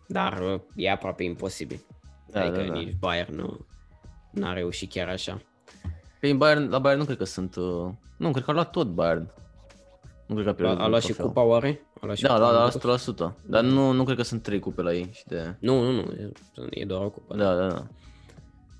[0.08, 1.80] Dar uh, e aproape imposibil.
[2.30, 2.80] Da, adică da, da.
[2.80, 3.66] nici Bayern nu
[4.32, 5.42] n-a reușit chiar așa.
[6.20, 7.56] Pe Bayern, la Bayern nu cred că sunt...
[7.56, 9.34] Uh, nu, cred că a luat tot Bayern.
[10.34, 11.82] Nu cred că a, a luat și cupa oare?
[12.02, 12.98] A luat și da, la, la
[13.32, 13.36] 100%.
[13.46, 15.10] Dar nu, nu cred că sunt trei cupe la ei.
[15.12, 15.56] Și de...
[15.60, 16.68] Nu, nu, nu.
[16.70, 17.36] E doar o cupă.
[17.36, 17.88] Da, da, da.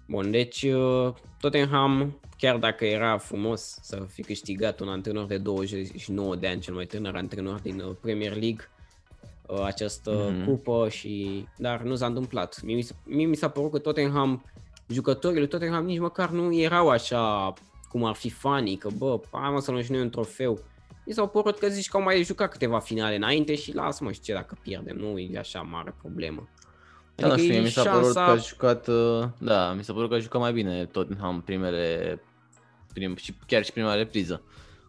[0.08, 6.36] Bun, deci uh, Tottenham, chiar dacă era frumos să fi câștigat un antrenor de 29
[6.36, 8.70] de ani, cel mai tânăr antrenor din uh, Premier League,
[9.48, 10.46] uh, această mm-hmm.
[10.46, 11.46] cupă și...
[11.58, 12.62] Dar nu s-a întâmplat.
[12.64, 14.44] Mie, mie mi s-a părut că Tottenham,
[14.88, 17.54] jucătorii lui Tottenham nici măcar nu erau așa
[17.90, 20.60] cum ar fi fanii, că bă, hai mă să luăm și noi un trofeu
[21.06, 24.12] mi s-au părut că zici că au mai jucat câteva finale înainte și lasă mă
[24.12, 26.50] și ce dacă pierdem, nu e așa mare problemă.
[27.16, 28.00] Da, adică da, știu, mi s-a șansa...
[28.00, 31.42] părut că a jucat, uh, da, mi s-a părut că a jucat mai bine Tottenham
[31.42, 32.22] primele,
[32.94, 34.42] prim, și chiar și prima repriză.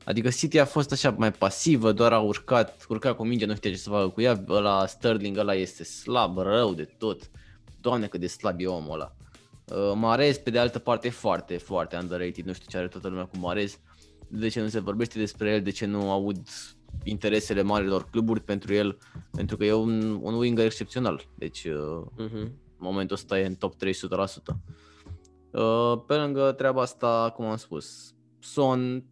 [0.05, 3.70] Adică City a fost așa mai pasivă, doar a urcat, urca cu mingea, nu știa
[3.70, 7.31] ce să facă cu ea, ăla Sterling ăla este slab, rău de tot.
[7.81, 9.14] Doamne cât de slab e omul ăla.
[9.64, 13.24] Uh, Marez pe de altă parte foarte, foarte underrated, nu știu ce are toată lumea
[13.24, 13.72] cu Marez.
[13.72, 13.93] Uh,
[14.38, 16.49] de ce nu se vorbește despre el, de ce nu aud
[17.05, 18.99] interesele marilor cluburi pentru el,
[19.31, 21.29] pentru că e un, un winger excepțional.
[21.35, 22.16] Deci, uh-huh.
[22.16, 23.79] în momentul ăsta e în top 300%.
[25.51, 29.05] Uh, pe lângă treaba asta, cum am spus, Son,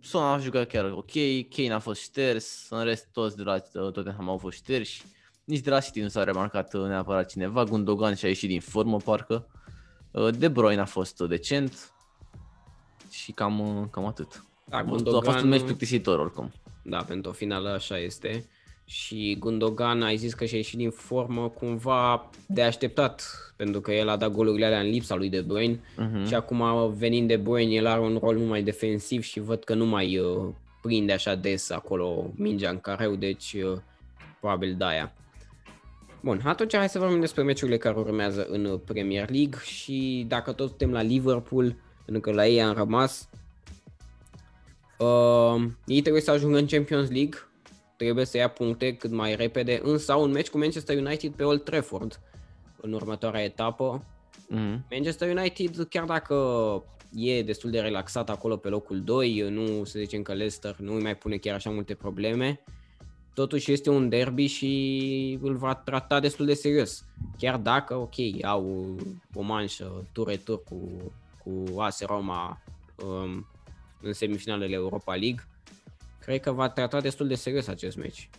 [0.00, 1.12] Son a jucat chiar ok,
[1.48, 5.02] Kane a fost șters, în rest toți de la uh, Tottenham au fost șterși.
[5.44, 8.96] Nici de la City nu s-a remarcat uh, neapărat cineva, Gundogan și-a ieșit din formă
[8.96, 9.46] parcă.
[10.38, 11.92] De Bruyne a fost decent
[13.10, 14.44] și cam, cam atât.
[14.70, 15.28] Da, Gundogan...
[15.28, 16.52] A fost un meci plictisitor oricum.
[16.82, 18.44] Da, pentru o finală așa este.
[18.84, 23.22] și Gundogan ai zis că și-a ieșit din formă cumva de așteptat,
[23.56, 26.26] pentru că el a dat golurile alea în lipsa lui De Bruyne uh-huh.
[26.26, 29.74] și acum venind De Bruyne el are un rol mult mai defensiv și văd că
[29.74, 30.48] nu mai uh,
[30.82, 33.78] prinde așa des acolo mingea în careu, deci uh,
[34.40, 35.12] probabil de aia.
[36.20, 40.68] Bun, atunci hai să vorbim despre meciurile care urmează în Premier League și dacă tot
[40.68, 43.28] suntem la Liverpool, pentru că la ei am rămas,
[45.00, 47.38] uh, ei trebuie să ajungă în Champions League,
[47.96, 51.42] trebuie să ia puncte cât mai repede, însă au un meci cu Manchester United pe
[51.42, 52.20] Old Trafford
[52.80, 54.04] în următoarea etapă.
[54.54, 54.88] Mm-hmm.
[54.90, 56.34] Manchester United, chiar dacă
[57.14, 61.02] e destul de relaxat acolo pe locul 2, nu să zicem că Leicester nu îi
[61.02, 62.60] mai pune chiar așa multe probleme,
[63.34, 67.04] totuși este un derby și îl va trata destul de serios.
[67.38, 68.96] Chiar dacă, ok, au
[69.34, 71.12] o manșă tur cu,
[71.44, 72.62] cu AS Roma
[73.04, 73.46] um,
[74.02, 75.46] în semifinalele Europa League,
[76.20, 78.30] cred că va trata destul de serios acest meci.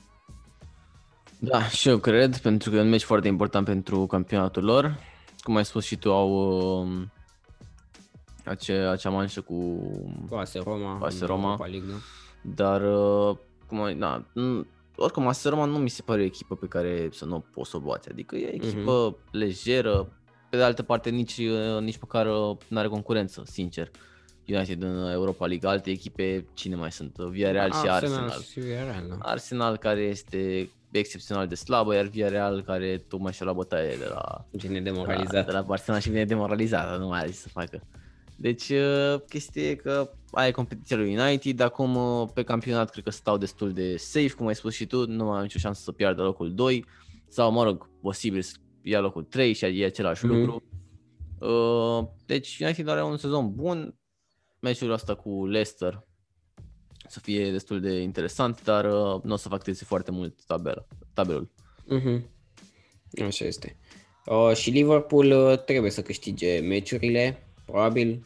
[1.39, 4.99] Da, și eu cred, pentru că e un meci foarte important pentru campionatul lor.
[5.39, 6.29] Cum ai spus și tu, au
[6.81, 7.07] uh,
[8.45, 9.55] ace, acea manșă cu,
[10.29, 11.57] cu AS Roma, cu AS Roma.
[11.57, 11.97] League, da?
[12.41, 14.25] dar uh, cum ai, da,
[14.95, 17.77] oricum AS Roma nu mi se pare o echipă pe care să nu poți să
[17.77, 19.31] o bați, adică e echipă uh-huh.
[19.31, 20.11] lejeră,
[20.49, 23.91] pe de altă parte nici, uh, nici măcar uh, nu are concurență, sincer.
[24.53, 27.15] United în Europa League, alte echipe, cine mai sunt?
[27.15, 28.41] Villarreal și Arsenal.
[28.51, 29.15] Și Villarreal, da.
[29.19, 34.45] Arsenal care este excepțional de slabă, iar Villarreal care tocmai și-a luat bătaie de la...
[34.51, 35.31] Vine demoralizat.
[35.31, 37.81] De la, de la Barcelona și vine demoralizat, nu mai are să facă.
[38.35, 43.09] Deci uh, chestia e că ai competiția lui United, acum uh, pe campionat cred că
[43.09, 45.91] stau destul de safe, cum ai spus și tu, nu mai am nicio șansă să
[45.91, 46.85] piardă locul 2
[47.27, 50.29] sau mă rog, posibil să ia locul 3 și e același mm-hmm.
[50.29, 50.63] lucru.
[51.39, 53.95] Uh, deci United are un sezon bun,
[54.61, 56.03] meciul ăsta cu Leicester
[57.07, 61.51] să fie destul de interesant, dar uh, nu o să facteze foarte mult tabela, tabelul.
[61.95, 62.21] Mm-hmm.
[63.25, 63.77] Așa este.
[64.25, 68.23] Uh, și Liverpool uh, trebuie să câștige meciurile, probabil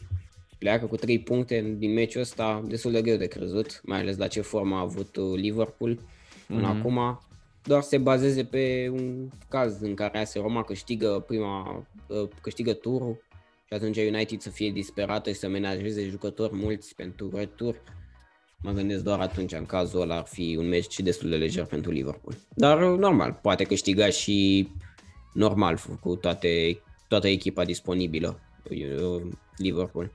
[0.58, 4.28] pleacă cu 3 puncte din meciul ăsta, destul de greu de crezut, mai ales la
[4.28, 6.00] ce formă a avut uh, Liverpool
[6.48, 6.80] până mm-hmm.
[6.80, 7.20] acum.
[7.64, 13.25] Doar se bazeze pe un caz în care AS Roma câștigă prima, uh, câștigă turul
[13.68, 17.76] și atunci United să fie disperată și să menajeze jucători mulți pentru retur.
[18.62, 21.92] Mă gândesc doar atunci, în cazul ăla ar fi un meci destul de lejer pentru
[21.92, 22.36] Liverpool.
[22.50, 24.70] Dar normal, poate câștiga și
[25.34, 28.40] normal cu toate, toată echipa disponibilă
[29.58, 30.12] Liverpool.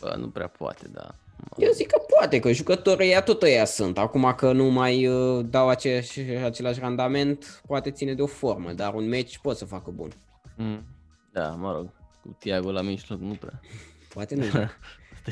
[0.00, 1.14] Bă, nu prea poate, da.
[1.56, 3.98] Eu zic că poate, că jucătorii ea tot ăia sunt.
[3.98, 8.94] Acum că nu mai uh, dau aceeași, același randament, poate ține de o formă, dar
[8.94, 10.12] un meci pot să facă bun.
[10.56, 10.84] Mm.
[11.32, 11.90] Da, mă rog,
[12.28, 13.60] cu Thiago la mijloc nu prea.
[14.14, 14.44] Poate nu.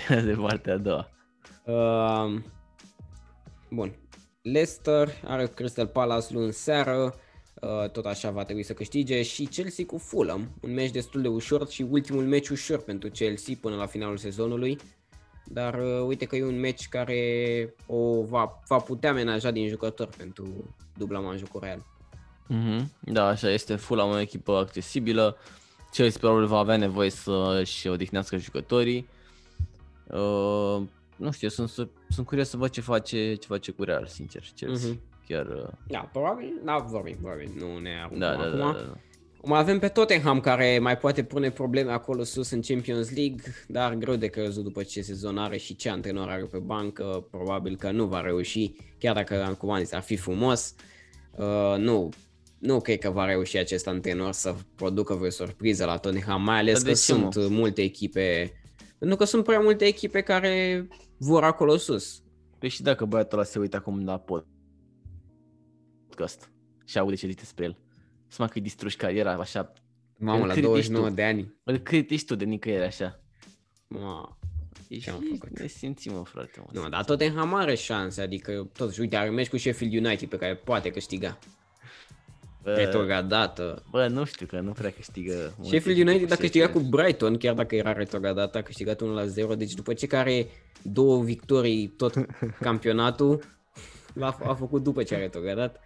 [0.04, 1.10] Stai de partea a doua.
[1.64, 2.40] Uh,
[3.70, 3.94] bun.
[4.42, 7.14] Leicester are Crystal Palace luni seară,
[7.60, 11.28] uh, tot așa va trebui să câștige și Chelsea cu Fulham, un meci destul de
[11.28, 14.78] ușor și ultimul meci ușor pentru Chelsea până la finalul sezonului.
[15.44, 20.08] Dar uh, uite că e un meci care o va, va putea menaja din jucător
[20.16, 21.86] pentru dubla manjul cu Real.
[22.54, 22.84] Mm-hmm.
[23.00, 23.76] Da, așa este.
[23.76, 25.36] Fulham o echipă accesibilă.
[25.96, 29.08] Chelsea probabil va avea nevoie să-și odihnească jucătorii.
[30.06, 30.82] Uh,
[31.16, 31.68] nu știu, sunt,
[32.08, 34.90] sunt curios să văd ce face, ce face cu Real, sincer, Chelsea.
[34.90, 35.26] Mm-hmm.
[35.28, 35.46] Chiar...
[35.46, 35.68] Uh...
[35.86, 38.58] Da, probabil, da, vorbim, vorbim, nu ne aruncăm da, da, acum.
[38.58, 38.96] Da, da, da.
[39.44, 43.94] Mai avem pe Tottenham care mai poate pune probleme acolo sus în Champions League, dar
[43.94, 47.90] greu de crezut după ce sezon are și ce antrenor are pe bancă, probabil că
[47.90, 50.74] nu va reuși, chiar dacă acum ar fi frumos.
[51.36, 52.08] Uh, nu,
[52.58, 56.82] nu cred că va reuși acest antrenor să producă vreo surpriză la Tottenham, mai ales
[56.82, 57.46] că sunt mă?
[57.48, 58.52] multe echipe,
[58.98, 62.22] pentru că sunt prea multe echipe care vor acolo sus.
[62.58, 64.24] Păi și dacă băiatul ăla se uită acum la
[66.06, 66.50] podcast
[66.84, 67.78] și aude ce zice despre el,
[68.26, 69.72] să mă că îi distrugi cariera așa.
[70.18, 71.54] Mamă, la 29 de ani.
[71.64, 73.20] Îl critici tu de nicăieri așa.
[73.88, 74.38] Ma,
[75.00, 75.58] ce am făcut?
[75.58, 76.64] Ne simțim, mă, frate.
[76.72, 80.36] Mă, nu, dar Tottenham are șanse, adică totuși, uite, are meci cu Sheffield United pe
[80.36, 81.38] care poate câștiga.
[82.66, 83.82] Bă, retrogradată.
[83.90, 85.54] Bă, nu știu că nu prea câștigă.
[85.62, 89.54] Sheffield United a câștigat cu Brighton, chiar dacă era retrogradată, a câștigat 1 la 0,
[89.54, 90.46] deci după ce care
[90.82, 92.14] două victorii tot
[92.60, 93.42] campionatul,
[94.20, 95.80] a a făcut după ce a retrogradat.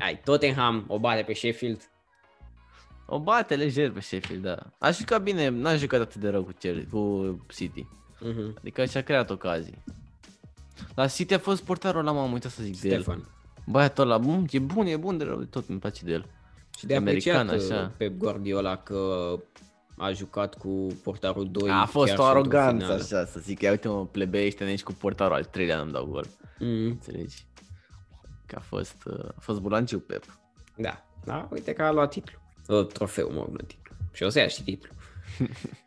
[0.00, 1.80] Ai, Tottenham o bate pe Sheffield.
[3.06, 4.58] O bate lejer pe Sheffield, da.
[4.78, 7.86] A jucat bine, n-a jucat atât de rău cu, Chelsea, cu City.
[8.20, 8.58] Uh-huh.
[8.58, 9.84] Adică și-a creat ocazii.
[10.94, 13.16] La City a fost portarul ăla, m-am uitat să zic Stefan.
[13.16, 13.28] de el.
[13.66, 16.26] Băiatul ăla, bun, e bun, e bun de rău, tot îmi place de el.
[16.78, 17.92] Și de American, așa.
[17.96, 19.32] pe Guardiola că
[19.96, 21.70] a jucat cu portarul 2.
[21.70, 25.34] A fost o aroganță așa, să zic, ia uite mă, plebei ăștia nici cu portarul
[25.34, 26.26] al treilea nu-mi dau gol.
[26.58, 26.86] Mm.
[26.86, 27.46] Înțelegi?
[28.46, 30.24] Că a fost, uh, a fost bulanciu Pep.
[30.76, 32.38] Da, da, uite că a luat titlu.
[32.68, 33.94] Uh, trofeu, mă rog, titlu.
[34.12, 34.90] Și o să ia și titlu.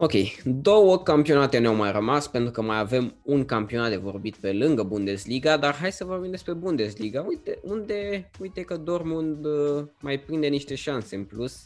[0.00, 0.12] ok,
[0.44, 4.82] două campionate ne-au mai rămas pentru că mai avem un campionat de vorbit pe lângă
[4.82, 7.24] Bundesliga, dar hai să vorbim despre Bundesliga.
[7.28, 11.64] Uite, unde, uite că Dortmund uh, mai prinde niște șanse în plus,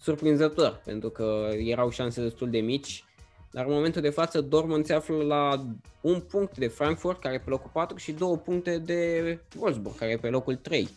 [0.00, 3.04] surprinzător, pentru că erau șanse destul de mici,
[3.50, 5.66] dar în momentul de față Dortmund se află la
[6.00, 10.10] un punct de Frankfurt, care e pe locul 4, și două puncte de Wolfsburg, care
[10.10, 10.88] e pe locul 3.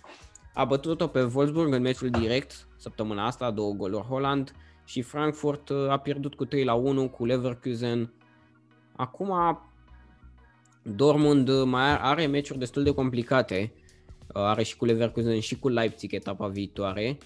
[0.54, 4.54] A bătut-o pe Wolfsburg în meciul direct săptămâna asta, două goluri Holland,
[4.86, 8.14] și Frankfurt uh, a pierdut cu 3 la 1 cu Leverkusen.
[8.96, 9.60] Acum
[10.84, 13.74] Dortmund uh, mai are meciuri destul de complicate.
[14.28, 17.18] Uh, are și cu Leverkusen și cu Leipzig etapa viitoare.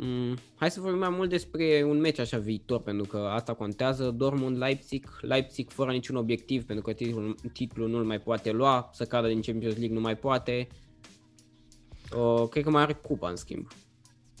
[0.00, 4.10] Mm, hai să vorbim mai mult despre un meci așa viitor, pentru că asta contează.
[4.10, 9.28] Dortmund-Leipzig, Leipzig fără niciun obiectiv, pentru că titlul, titlul nu-l mai poate lua, să cadă
[9.28, 10.68] din Champions League nu mai poate.
[12.16, 13.68] Uh, cred că mai are cupa în schimb.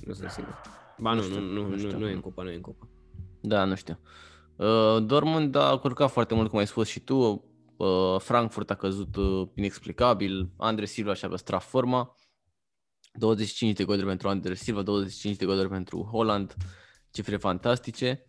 [0.04, 0.77] Nu sunt sigur.
[1.00, 2.88] Ba nu, nu, nu, nu, nu, nu e în cupa, nu e în cupa.
[3.40, 3.98] Da, nu știu.
[4.56, 7.44] Uh, Dortmund a curcat foarte mult, cum ai spus și tu.
[7.76, 10.50] Uh, Frankfurt a căzut uh, inexplicabil.
[10.56, 12.14] Andre Silva și-a păstrat forma.
[13.12, 16.54] 25 de goluri pentru Andre Silva, 25 de goluri pentru Holland.
[17.10, 18.24] Cifre fantastice.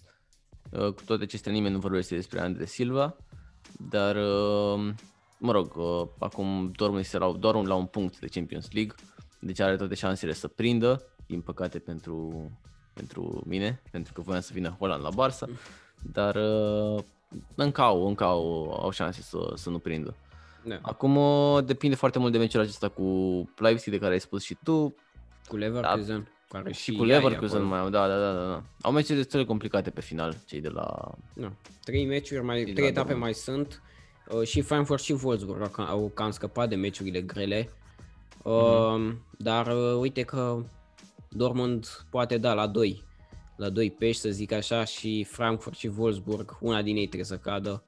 [0.72, 3.16] Uh, cu toate acestea nimeni nu vorbește despre Andre Silva.
[3.90, 4.94] Dar, uh,
[5.40, 8.96] mă rog, uh, acum Dortmund este la, doar la un punct de Champions League.
[9.40, 12.50] Deci are toate șansele să prindă din păcate pentru,
[12.94, 15.50] pentru mine, pentru că voiam să vină Holland la Barça,
[16.12, 17.04] dar uh,
[17.56, 20.16] încă au, încă au, au șanse să, să nu prindă.
[20.64, 20.80] Da.
[20.82, 23.04] Acum uh, depinde foarte mult de meciul acesta cu
[23.58, 24.96] Leipzig de care ai spus și tu.
[25.48, 26.18] Cu Leverkusen.
[26.18, 28.64] Da, care și, și cu Leverkusen mai au, da, da, da, da.
[28.82, 31.12] Au meciuri destul de complicate pe final, cei de la...
[31.34, 31.52] Da.
[31.84, 33.20] Trei meciuri, mai, trei etape Dortmund.
[33.20, 33.82] mai sunt.
[34.30, 37.70] Uh, și Frankfurt și Wolfsburg au, au cam scăpat de meciurile grele.
[38.44, 39.16] Uh, mm-hmm.
[39.38, 40.64] Dar uh, uite că
[41.30, 43.04] Dortmund poate da la 2,
[43.56, 47.38] la 2 pești să zic așa și Frankfurt și Wolfsburg, una din ei trebuie să
[47.38, 47.84] cadă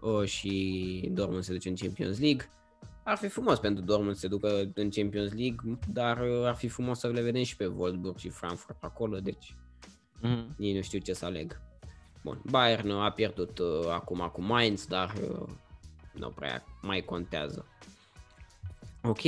[0.00, 2.48] o, și Dortmund se duce în Champions League.
[3.04, 6.98] Ar fi frumos pentru Dortmund să se ducă în Champions League, dar ar fi frumos
[6.98, 9.54] să le vedem și pe Wolfsburg și Frankfurt acolo, deci
[10.18, 10.56] mm-hmm.
[10.56, 11.60] nici nu știu ce să aleg.
[12.22, 15.48] Bun, Bayern a pierdut uh, acum cu Mainz, dar uh,
[16.12, 17.66] nu prea mai contează.
[19.02, 19.22] Ok,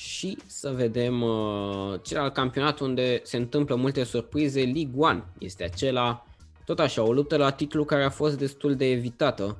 [0.00, 5.24] și să vedem uh, celălalt campionat unde se întâmplă multe surprize, League One.
[5.38, 6.26] Este acela,
[6.64, 9.58] tot așa, o luptă la titlu care a fost destul de evitată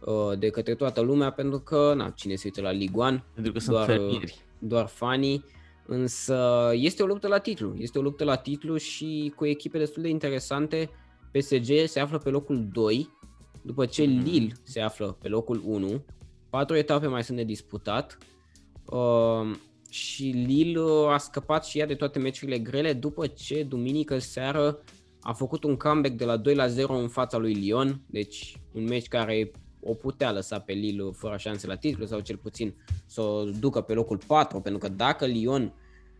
[0.00, 3.24] uh, de către toată lumea pentru că, na, cine se uită la League One?
[3.34, 4.44] Pentru că doar, sunt fermieri.
[4.58, 5.44] Doar fanii.
[5.86, 10.02] Însă este o luptă la titlu, este o luptă la titlu și cu echipe destul
[10.02, 10.90] de interesante.
[11.32, 13.08] PSG se află pe locul 2,
[13.62, 14.22] după ce mm.
[14.22, 16.04] Lille se află pe locul 1.
[16.50, 18.18] Patru etape mai sunt de disputat.
[18.84, 19.56] Uh,
[19.92, 24.82] și Lille uh, a scăpat și ea de toate meciurile grele după ce duminică seară
[25.20, 28.84] a făcut un comeback de la 2 la 0 în fața lui Lyon, deci un
[28.84, 29.50] meci care
[29.80, 32.74] o putea lăsa pe Lille fără șanse la titlu sau cel puțin
[33.06, 35.74] să o ducă pe locul 4, pentru că dacă Lyon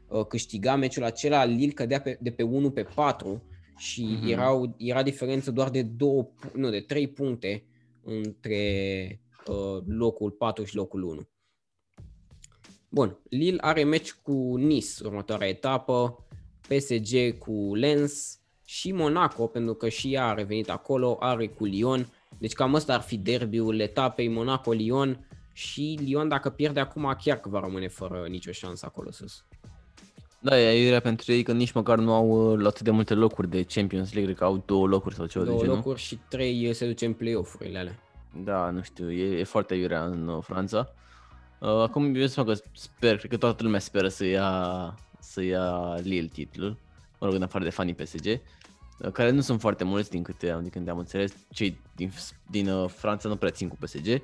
[0.09, 3.43] uh, câștiga meciul acela, Lille cădea pe, de pe 1 pe 4
[3.77, 4.31] și mm-hmm.
[4.31, 7.65] erau, era diferență doar de, două, nu, de 3 puncte
[8.05, 11.21] între uh, locul 4 și locul 1.
[12.95, 16.27] Bun, Lille are meci cu Nice, următoarea etapă,
[16.69, 22.13] PSG cu Lens și Monaco, pentru că și ea a revenit acolo, are cu Lyon.
[22.39, 27.49] Deci cam ăsta ar fi derbiul etapei Monaco-Lyon și Lyon dacă pierde acum chiar că
[27.49, 29.45] va rămâne fără nicio șansă acolo sus.
[30.41, 33.49] Da, e iurea pentru ei că nici măcar nu au uh, atât de multe locuri
[33.49, 35.77] de Champions League, că au două locuri sau ceva două de genul.
[35.77, 37.99] locuri și trei se duce în play-off-urile alea.
[38.45, 40.95] Da, nu știu, e, e foarte iurea în uh, Franța.
[41.63, 45.95] Uh, acum eu să că sper, cred că toată lumea speră să ia, să ia
[45.95, 46.77] Lille titlul,
[47.19, 50.59] mă rog, în afară de fanii PSG, uh, care nu sunt foarte mulți din câte,
[50.61, 52.13] din câte am înțeles, cei din,
[52.51, 54.23] din uh, Franța nu prea țin cu PSG,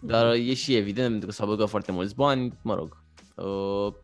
[0.00, 3.02] dar e și evident pentru că s-au băgat foarte mulți bani, mă rog.
[3.34, 3.94] Uh,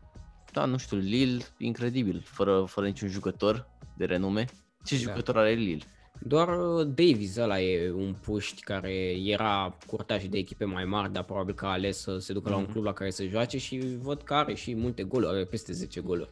[0.51, 4.45] da, nu știu, Lille, incredibil, fără, fără niciun jucător de renume.
[4.85, 5.01] Ce da.
[5.01, 5.83] jucător are Lille?
[6.19, 8.93] Doar uh, Davis ăla e un puști care
[9.23, 12.51] era curtaș de echipe mai mari, dar probabil că a ales să se ducă mm-hmm.
[12.51, 12.71] la un mhm.
[12.71, 15.99] club la care să joace și văd că are și multe goluri, are peste 10
[15.99, 16.29] goluri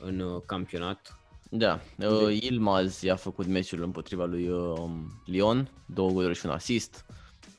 [0.00, 1.18] în uh, campionat.
[1.50, 4.90] Da, uh, Ilmaz i-a făcut meciul împotriva lui uh,
[5.24, 7.04] Lyon, două goluri și un assist,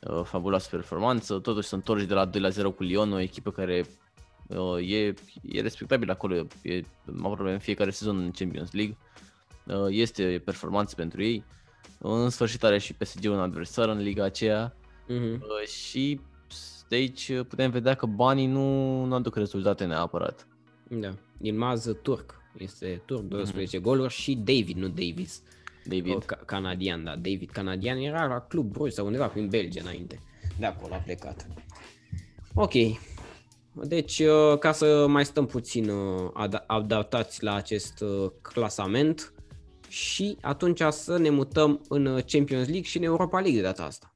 [0.02, 3.52] uh, fabuloasă performanță, totuși sunt întorși de la 2 la 0 cu Lyon, o echipă
[3.52, 3.86] care
[4.48, 6.82] uh, e, e respectabil acolo, e
[7.24, 8.98] aproape în fiecare sezon în Champions League.
[9.00, 9.26] Uh,
[9.90, 11.44] este performanță pentru ei.
[12.00, 14.76] În sfârșit are și PSG un adversar în liga aceea
[15.10, 15.68] uh-huh.
[15.68, 16.20] și
[16.88, 20.48] de aici putem vedea că banii nu, nu aduc rezultate neapărat.
[20.90, 21.14] Da.
[21.42, 22.44] Ilmaz turc.
[22.58, 23.82] Este turc, 12 mm-hmm.
[23.82, 25.42] goluri și David, nu Davis.
[25.86, 26.24] David.
[26.24, 27.16] Ca- canadian, da.
[27.16, 30.20] David canadian era la Club Bruges sau undeva prin Belgia înainte.
[30.60, 31.48] De acolo a plecat.
[32.54, 32.74] Ok.
[33.72, 36.32] Deci, uh, ca să mai stăm puțin uh,
[36.68, 39.34] adaptați la acest uh, clasament
[39.96, 44.14] și atunci să ne mutăm în Champions League și în Europa League de data asta.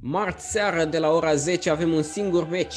[0.00, 2.76] Marți seară de la ora 10 avem un singur meci.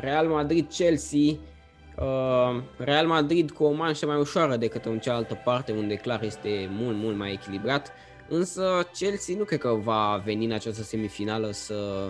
[0.00, 1.49] Real Madrid-Chelsea.
[1.96, 6.68] Uh, Real Madrid cu o manșă mai ușoară decât în cealaltă parte, unde clar este
[6.70, 7.92] mult, mult mai echilibrat.
[8.28, 12.08] Însă Chelsea nu cred că va veni în această semifinală să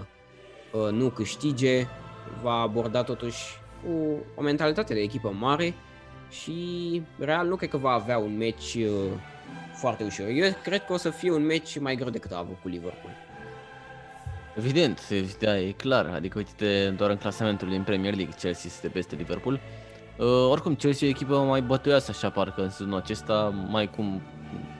[0.73, 1.87] uh, nu câștige.
[2.43, 5.75] Va aborda totuși cu o mentalitate de echipă mare
[6.31, 8.91] și Real nu cred că va avea un meci uh,
[9.75, 10.27] foarte ușor.
[10.27, 13.13] Eu cred că o să fie un meci mai greu decât a avut cu Liverpool.
[14.61, 15.09] Evident,
[15.39, 16.11] da, e clar.
[16.15, 19.61] Adică uite doar în clasamentul din Premier League, Chelsea este peste Liverpool.
[20.17, 24.23] Uh, oricum, Chelsea e o echipă mai bătăioasă așa parcă în sezonul acesta, mai cum,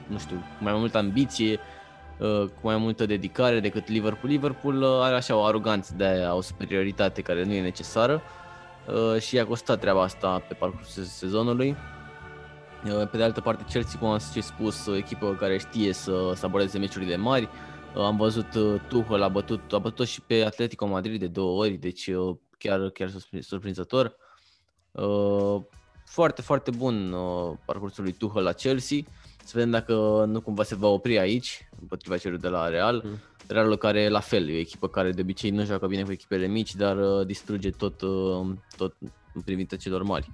[0.07, 1.59] nu știu, cu mai multă ambiție,
[2.17, 4.31] uh, cu mai multă dedicare decât Liverpool.
[4.31, 8.21] Liverpool uh, are așa o aroganță de aia, o superioritate care nu e necesară
[8.85, 11.75] uh, și i-a costat treaba asta pe parcursul sezonului.
[12.85, 16.45] Uh, pe de altă parte, Chelsea, cum am spus, o echipă care știe să, să
[16.45, 20.87] abordeze meciurile mari, Uh, am văzut uh, Tuchel a bătut, a bătut și pe Atletico
[20.87, 24.15] Madrid de două ori, deci uh, chiar, chiar surprinzător.
[26.05, 27.15] Foarte, foarte bun
[27.65, 28.97] parcursul lui Tuchel la Chelsea.
[29.43, 29.93] Să vedem dacă
[30.27, 33.01] nu cumva se va opri aici, împotriva celor de la Real.
[33.05, 33.17] Mm.
[33.47, 36.47] Realul care la fel, e o echipă care de obicei nu joacă bine cu echipele
[36.47, 37.97] mici, dar distruge tot,
[38.77, 38.95] tot
[39.33, 40.31] în privința celor mari.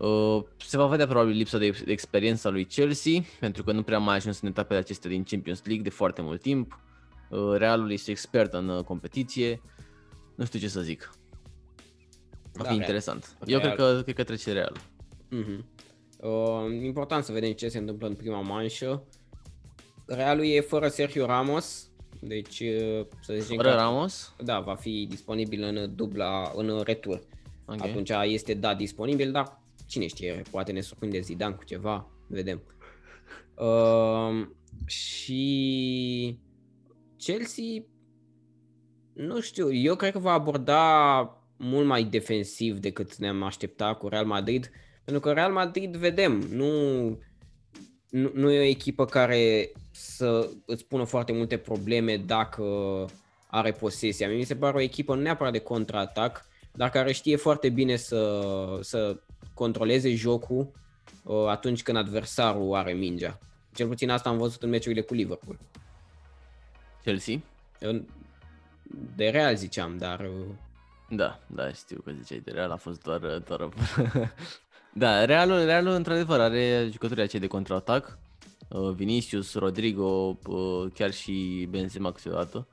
[0.00, 3.98] Uh, se va vedea probabil lipsa de experiență a lui Chelsea, pentru că nu prea
[3.98, 6.78] mai a ajuns în etapele acestea din Champions League de foarte mult timp.
[7.28, 9.62] Uh, Realul este expert în uh, competiție.
[10.34, 11.10] Nu știu ce să zic.
[12.52, 13.36] Va da, fi interesant.
[13.38, 13.60] Real.
[13.60, 14.76] Eu cred că, cred că trece Real.
[14.76, 15.64] Uh-huh.
[16.16, 19.02] Uh, important să vedem ce se întâmplă în prima manșă.
[20.06, 21.90] Realul e fără Sergio Ramos,
[22.20, 22.62] deci
[23.20, 24.34] să zicem fără că, Ramos?
[24.42, 27.22] Da, va fi disponibil în dubla, în retur.
[27.64, 27.90] Okay.
[27.90, 29.58] Atunci este da disponibil, dar
[29.90, 32.62] cine știe, poate ne surprinde Zidane cu ceva, vedem.
[33.54, 34.46] Uh,
[34.86, 36.38] și
[37.16, 37.64] Chelsea,
[39.12, 41.20] nu știu, eu cred că va aborda
[41.56, 44.70] mult mai defensiv decât ne-am așteptat cu Real Madrid,
[45.04, 46.70] pentru că Real Madrid, vedem, nu,
[48.10, 52.64] nu, nu e o echipă care să îți pună foarte multe probleme dacă
[53.46, 54.28] are posesia.
[54.28, 58.42] Mi se pare o echipă nu neapărat de contraatac, dar care știe foarte bine să,
[58.80, 59.20] să
[59.60, 60.70] controleze jocul
[61.22, 63.38] uh, atunci când adversarul are mingea.
[63.74, 65.58] Cel puțin asta am văzut în meciurile cu Liverpool.
[67.02, 67.40] Chelsea?
[69.16, 70.20] De Real ziceam, dar...
[70.20, 70.54] Uh,
[71.08, 73.18] da, da, știu că ziceai de Real, a fost doar...
[73.18, 73.68] doar...
[75.02, 78.18] da, Realul, Realul într-adevăr are jucătorii acei de contraatac.
[78.68, 80.38] Uh, Vinicius, Rodrigo,
[80.94, 82.66] chiar și Benzema câteodată.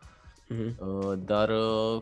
[0.54, 0.76] Uh-huh.
[1.26, 1.50] Dar,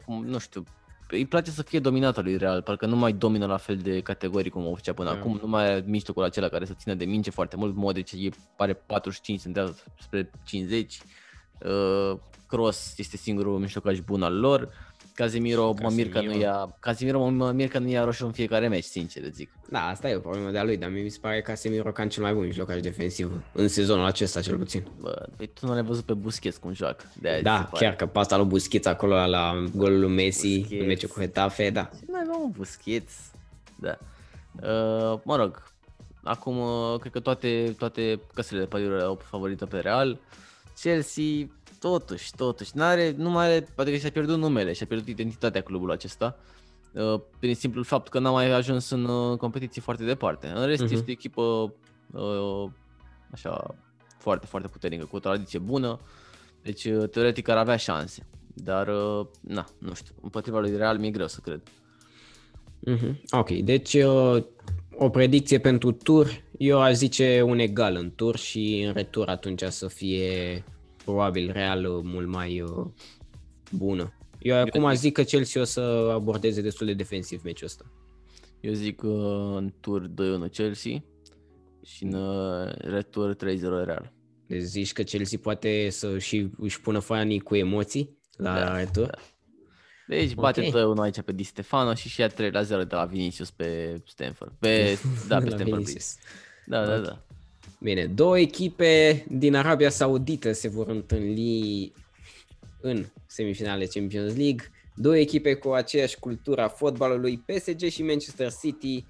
[0.08, 0.64] nu știu,
[1.10, 4.52] îi place să fie dominată lui Real, parcă nu mai domină la fel de categorii
[4.52, 5.22] cum o făcea până yeah.
[5.22, 8.30] acum, nu mai are mijlocul acela care să țină de minge foarte mult, Modric e
[8.56, 11.00] pare 45, sunt spre 50,
[11.66, 14.70] uh, Cross este singurul mijlocaș bun al lor,
[15.16, 15.90] Casemiro, Casemiro.
[15.90, 18.84] mă mir că nu ia, Casemiro mă mir că nu ia roșu în fiecare meci,
[18.84, 19.50] sincer de zic.
[19.70, 22.34] Da, asta e o problemă de-a lui, dar mi se pare Casemiro ca cel mai
[22.34, 24.88] bun mijlocaș defensiv în sezonul acesta cel puțin.
[25.00, 27.06] Bă, păi tu nu l-ai văzut pe Busquets cum joacă.
[27.22, 30.82] De da, chiar că pasta lui Busquets acolo la golul lui Messi, Busquets.
[30.82, 31.90] în meciul cu Hetafe, da.
[32.00, 33.14] Ce mai avem Busquets?
[33.80, 33.98] Da.
[34.62, 35.72] Uh, mă rog,
[36.24, 40.20] acum uh, cred că toate, toate căsile de pariuri au favorită pe Real.
[40.82, 41.24] Chelsea
[41.90, 46.38] totuși, totuși, n-are, nu mai are, adică și-a pierdut numele, și-a pierdut identitatea clubului acesta,
[46.94, 50.48] uh, prin simplul fapt că n-a mai ajuns în uh, competiții foarte departe.
[50.56, 50.92] În rest uh-huh.
[50.92, 51.74] este o echipă
[52.12, 52.70] uh,
[53.32, 53.76] așa
[54.18, 56.00] foarte, foarte puternică, cu o tradiție bună,
[56.62, 58.88] deci teoretic ar avea șanse, dar
[59.42, 61.62] na, nu știu, împotriva lui Real mi-e greu să cred.
[62.90, 63.16] Uh-huh.
[63.30, 63.98] Ok, deci
[64.98, 69.64] o predicție pentru tur, eu aș zice un egal în tur și în retur atunci
[69.64, 70.64] să fie
[71.06, 72.86] probabil Real uh, mult mai uh,
[73.72, 74.14] bună.
[74.40, 77.86] Eu acum zic că Chelsea o să abordeze destul de defensiv meciul ăsta.
[78.60, 79.12] Eu zic uh,
[79.56, 80.08] în tur
[80.48, 81.04] 2-1 Chelsea
[81.86, 84.14] și în uh, retur 3-0 Real.
[84.48, 89.06] Deci zici că Chelsea poate să și își pună fanii cu emoții la Da, retur?
[89.06, 89.18] da.
[90.08, 90.68] Deci bate Ok.
[90.68, 90.84] okay.
[90.84, 93.96] unul aici pe Di Stefano și și ia 3 la 0 de la Vinicius pe
[94.06, 94.52] Stanford.
[94.60, 94.98] Pe,
[95.28, 95.74] da, pe La Stanford Bridge.
[95.74, 96.16] Vinicius.
[96.66, 97.04] Da, da, Ok.
[97.06, 97.26] da.
[97.86, 101.92] Bine, două echipe din Arabia Saudită se vor întâlni
[102.82, 104.72] în semifinale Champions League.
[104.96, 109.06] Două echipe cu aceeași cultură a fotbalului, PSG și Manchester City.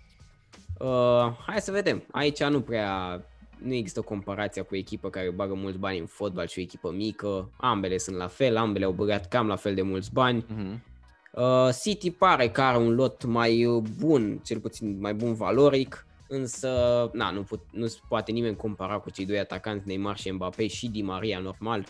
[0.80, 2.04] Uh, hai să vedem.
[2.12, 3.22] Aici nu prea
[3.60, 6.92] nu există comparația cu o echipă care bagă mulți bani în fotbal și o echipă
[6.92, 7.52] mică.
[7.58, 10.46] Ambele sunt la fel, ambele au băgat cam la fel de mulți bani.
[10.48, 10.84] Mhm.
[11.32, 16.05] Uh, City pare că are un lot mai uh, bun, cel puțin mai bun valoric,
[16.28, 16.70] însă
[17.14, 20.68] na, nu, put, nu se poate nimeni compara cu cei doi atacanți, Neymar și Mbappé
[20.68, 21.86] și Di Maria normal,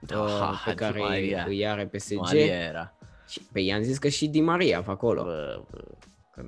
[0.00, 1.44] Da, uh, pe Di care Maria.
[1.48, 2.16] îi are PSG.
[2.16, 2.94] Maria era.
[3.28, 5.22] Și, pe i-am zis că și Di Maria pe acolo.
[5.22, 5.78] Bă, bă.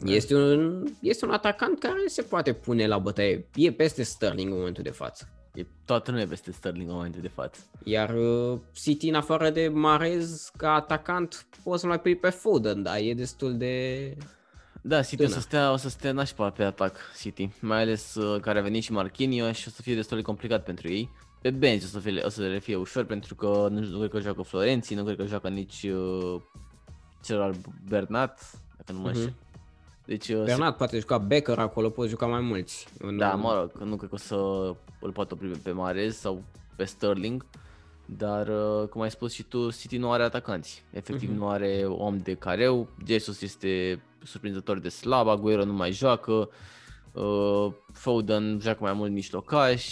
[0.04, 3.48] Este un, este un atacant care se poate pune la bătaie.
[3.54, 5.28] E peste Sterling în momentul de față.
[5.54, 7.60] E toată lumea peste Sterling în momentul de față.
[7.84, 12.82] Iar uh, City, în afară de Marez, ca atacant, poți să mai pui pe Foden,
[12.82, 14.16] dar e destul de...
[14.88, 15.40] Da, City o Tânăr.
[15.40, 18.82] să, stea, o să stea nașpa pe atac City, mai ales uh, care a venit
[18.82, 21.10] și Marquinhos și o să fie destul de complicat pentru ei.
[21.40, 24.10] Pe bench o să, fie, o să le fie ușor pentru că nu, nu cred
[24.10, 26.40] că joacă Florenții, nu cred că joacă nici uh,
[27.24, 27.56] celălalt
[27.88, 29.16] Bernat, dacă nu mă Mhm.
[29.16, 29.34] înșel.
[30.04, 32.86] Deci, uh, Bernat poate juca Becker acolo, poți juca mai mulți.
[32.98, 34.34] În- Da, mă rog, nu cred că o să
[35.00, 36.42] îl poată opri pe Marez sau
[36.76, 37.46] pe Sterling,
[38.04, 40.84] dar uh, cum ai spus și tu, City nu are atacanți.
[40.90, 41.38] Efectiv Mhm.
[41.38, 46.48] nu are om de careu, Jesus este surprinzător de slab, Aguero nu mai joacă,
[47.12, 49.84] uh, Foden joacă mai mult mijlocaș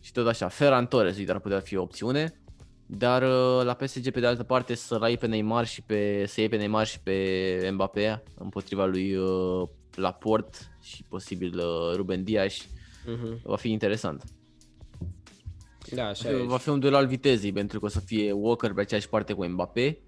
[0.00, 0.48] și tot așa.
[0.48, 2.36] Ferran Torres uite, ar putea fi o opțiune.
[2.86, 6.40] Dar uh, la PSG pe de altă parte să-l ai pe Neymar și pe să
[6.40, 12.54] iei pe Neymar și pe Mbappé împotriva lui uh, Laporte și posibil uh, Ruben Dias
[13.06, 13.40] Mhm.
[13.42, 14.22] va fi interesant.
[15.94, 16.42] Da, Va așa fi, e.
[16.42, 19.32] va fi un duel al vitezei pentru că o să fie Walker pe aceeași parte
[19.32, 19.98] cu Mbappé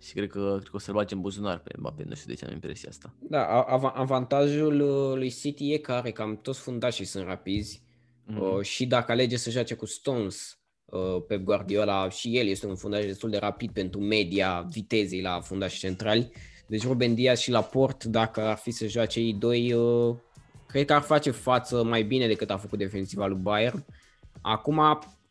[0.00, 2.38] și cred că, cred că o să-l bage în buzunar pe Mbappé, nu știu de
[2.38, 3.14] ce am impresia asta.
[3.20, 7.82] Da, a- av- avantajul uh, lui City e că are cam toți fundașii sunt rapizi
[8.26, 8.40] Mhm.
[8.40, 12.76] uh, și dacă alege să joace cu Stones, uh, pe Guardiola și el este un
[12.76, 16.30] fundaș destul de rapid pentru media vitezei la fundași centrali.
[16.66, 20.16] Deci Ruben Diaz și Laporte, dacă ar fi să joace ei doi, uh,
[20.66, 23.84] cred că ar face față mai bine decât a făcut defensiva lui Bayern.
[24.42, 24.78] Acum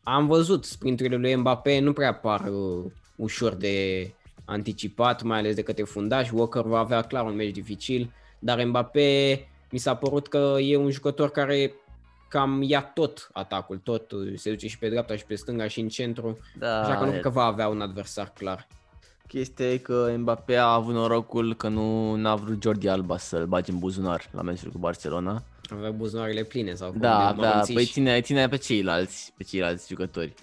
[0.04, 4.08] am văzut sprinturile lui Mbappé nu prea par uh, ușor de
[4.46, 6.32] anticipat, mai ales de către fundaș.
[6.32, 9.40] Walker va avea clar un meci dificil, dar Mbappé
[9.72, 11.74] mi s-a părut că e un jucător care
[12.30, 15.80] cam ia tot atacul, tot uh, se duce și pe dreapta și pe stânga și
[15.80, 18.68] în centru, Da, așa că nu e- cred că va avea un adversar clar.
[19.28, 23.72] Chestia e că Mbappé a avut norocul că nu n-a vrut Jordi Alba să-l bage
[23.72, 25.44] în buzunar la meciul cu Barcelona.
[25.70, 27.74] Avea buzunarele pline sau cum Da, de da, mărunțiși.
[27.74, 30.34] păi ținea, ținea pe ceilalți, pe ceilalți jucători.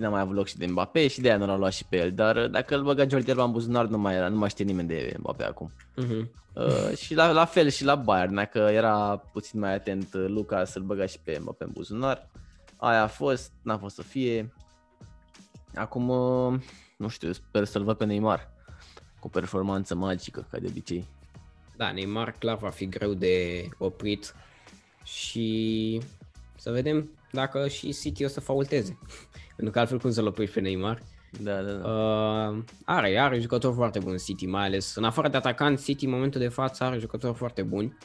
[0.00, 1.84] Și n-a mai avut loc și de Mbappé și de aia nu l-a luat și
[1.84, 2.12] pe el.
[2.12, 4.88] Dar dacă îl băga Jordi Alba în buzunar, nu mai era, nu mai știe nimeni
[4.88, 5.70] de Mbappé acum.
[5.96, 6.30] Mhm.
[6.52, 10.64] Uh, și la, la fel și la Bayern, dacă era puțin mai atent uh, Luca
[10.64, 12.28] să-l băga și pe Mbappé în buzunar.
[12.76, 14.52] Aia a fost, n-a fost să fie.
[15.74, 16.60] Acum, uh,
[16.96, 18.50] nu știu, sper să-l văd pe Neymar.
[19.18, 21.06] Cu performanță magică, ca de obicei.
[21.76, 24.34] Da, Neymar clar va fi greu de oprit
[25.04, 26.00] și
[26.56, 28.98] să vedem dacă și City o să faulteze.
[29.60, 31.02] Pentru că altfel cum să-l oprești pe Neymar.
[31.40, 31.88] Da, da, da.
[31.88, 36.10] Uh, are, are jucători foarte buni City, mai ales în afară de atacant, City în
[36.10, 37.96] momentul de față are jucători foarte buni.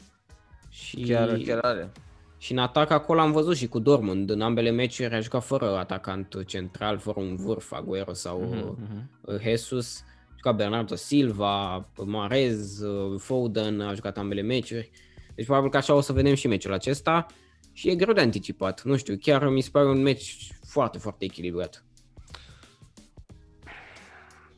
[0.70, 1.92] Și, Chiar, chiar are.
[2.38, 5.78] și în atac acolo am văzut și cu Dortmund, în ambele meciuri a jucat fără
[5.78, 9.10] atacant central, fără un vârf, Aguero sau Mhm, mhm.
[9.22, 10.04] uh, Jesus.
[10.30, 14.92] A jucat Bernardo Silva, Marez, uh, Foden, a jucat ambele meciuri.
[15.36, 17.26] Deci probabil că așa o să vedem și meciul acesta.
[17.74, 20.38] Și e greu de anticipat, nu știu, chiar mi se pare un meci
[20.76, 21.84] foarte, foarte echilibrat.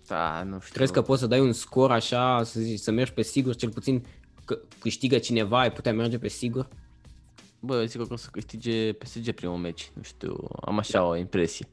[0.08, 0.74] Da, nu știu.
[0.74, 3.70] Crezi că poți să dai un scor așa, să, zici, să mergi pe sigur, cel
[3.70, 4.06] puțin
[4.46, 6.68] că câștigă cineva, ai putea merge pe sigur?
[7.60, 9.92] Bă, eu zic că o să câștige PSG primul meci.
[9.94, 11.68] Nu știu, am așa o impresie.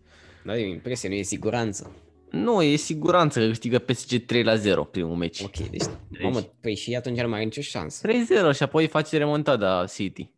[0.45, 1.91] Da, e o impresie, nu e siguranță.
[2.31, 5.41] Nu, e siguranță că câștigă PSG 3 la 0 primul meci.
[5.41, 5.85] Ok, deci,
[6.23, 8.09] mamă, păi și atunci nu mai are nicio șansă.
[8.53, 10.31] 3-0 și apoi face remontada City.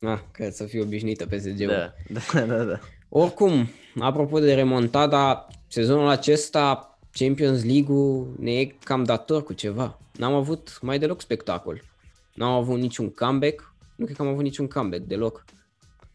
[0.00, 1.66] Ah, că să fie obișnuită PSG-ul.
[2.08, 2.80] Da, da, da, da.
[3.16, 3.68] Oricum,
[4.00, 9.98] apropo de remontada, sezonul acesta Champions League-ul ne e cam dator cu ceva.
[10.16, 11.80] N-am avut mai deloc spectacol.
[12.34, 13.72] N-am avut niciun comeback.
[13.96, 15.44] Nu cred că am avut niciun comeback deloc.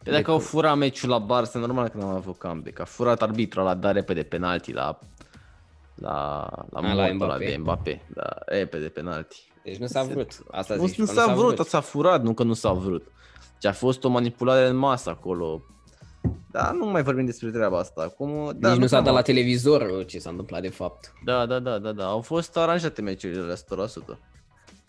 [0.04, 2.80] Pe dacă au furat meciul la Barça, normal că n-am avut comeback.
[2.80, 4.98] A furat arbitru, a dat repede penalti la
[5.94, 7.44] la la, la mortul ăla Mbappé.
[7.44, 8.02] de Mbappé.
[8.14, 9.52] Da, repede penalti.
[9.64, 10.42] Deci nu s-a vrut.
[10.50, 13.02] Asta Nu, zici, nu că s-a vrut, s-a furat, nu că nu s-a vrut.
[13.52, 15.62] Deci a fost o manipulare în masă acolo.
[16.50, 18.56] Da, nu mai vorbim despre treaba asta acum.
[18.58, 21.12] Da, Nici nu, s-a dat la televizor ce s-a întâmplat de fapt.
[21.24, 22.06] Da, da, da, da, da.
[22.06, 24.18] Au fost aranjate meciurile la 100%.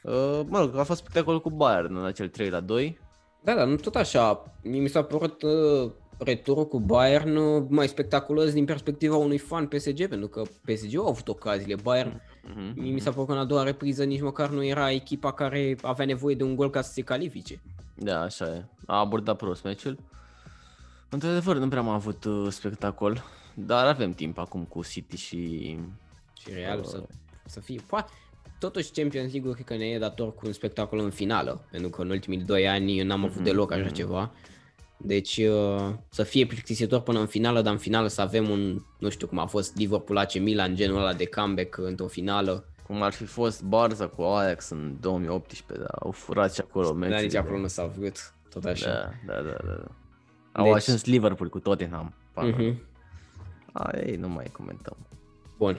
[0.04, 3.00] Uh, mă rog, a fost spectacol cu Bayern în acel 3 la 2.
[3.44, 4.54] Da, da, nu tot așa.
[4.62, 10.08] Mi s-a părut uh, returul cu Bayern uh, mai spectaculos din perspectiva unui fan PSG,
[10.08, 11.76] pentru că PSG au avut ocaziile.
[11.84, 12.74] Bayern, mm-hmm.
[12.76, 16.06] mi s-a părut că în a doua repriză nici măcar nu era echipa care avea
[16.06, 17.62] nevoie de un gol ca să se califice.
[17.96, 18.66] Da, așa e.
[18.86, 19.98] A abordat prost meciul.
[21.14, 25.78] Într-adevăr, nu prea am avut uh, spectacol, dar avem timp acum cu City și...
[26.42, 27.04] Și Real uh, să,
[27.46, 27.80] să fie...
[27.88, 28.12] Poate,
[28.60, 32.02] totuși Champions League cred că ne e dator cu un spectacol în finală, pentru că
[32.02, 33.44] în ultimii doi ani n-am avut mm-hmm.
[33.44, 33.94] deloc așa mm-hmm.
[33.94, 34.32] ceva.
[34.98, 39.10] Deci uh, să fie plictisitor până în finală, dar în finală să avem un, nu
[39.10, 42.66] știu cum a fost Liverpool AC Milan, genul ăla de comeback într-o finală.
[42.88, 47.22] Cum ar fi fost Barza cu Ajax în 2018, dar au furat și acolo Dar
[47.22, 49.14] nici acolo nu s-a vrut, tot așa.
[49.26, 49.74] Da, da, da, da.
[49.74, 50.01] da.
[50.52, 50.74] Au deci...
[50.74, 52.14] ajuns Liverpool cu Tottenham.
[52.36, 52.76] Uh-huh.
[53.72, 54.98] A, ei, nu mai comentăm.
[55.58, 55.78] Bun.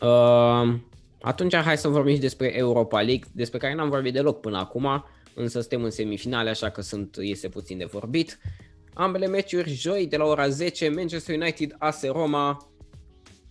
[0.00, 0.74] Uh,
[1.20, 5.04] atunci hai să vorbim și despre Europa League, despre care n-am vorbit deloc până acum,
[5.34, 8.38] însă suntem în semifinale, așa că sunt, este puțin de vorbit.
[8.94, 12.66] Ambele meciuri joi de la ora 10, Manchester United AS Roma.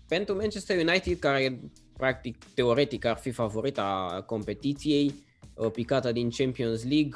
[0.08, 1.60] Pentru Manchester United, care
[1.98, 5.14] practic teoretic ar fi favorita competiției,
[5.54, 7.14] uh, picată din Champions League,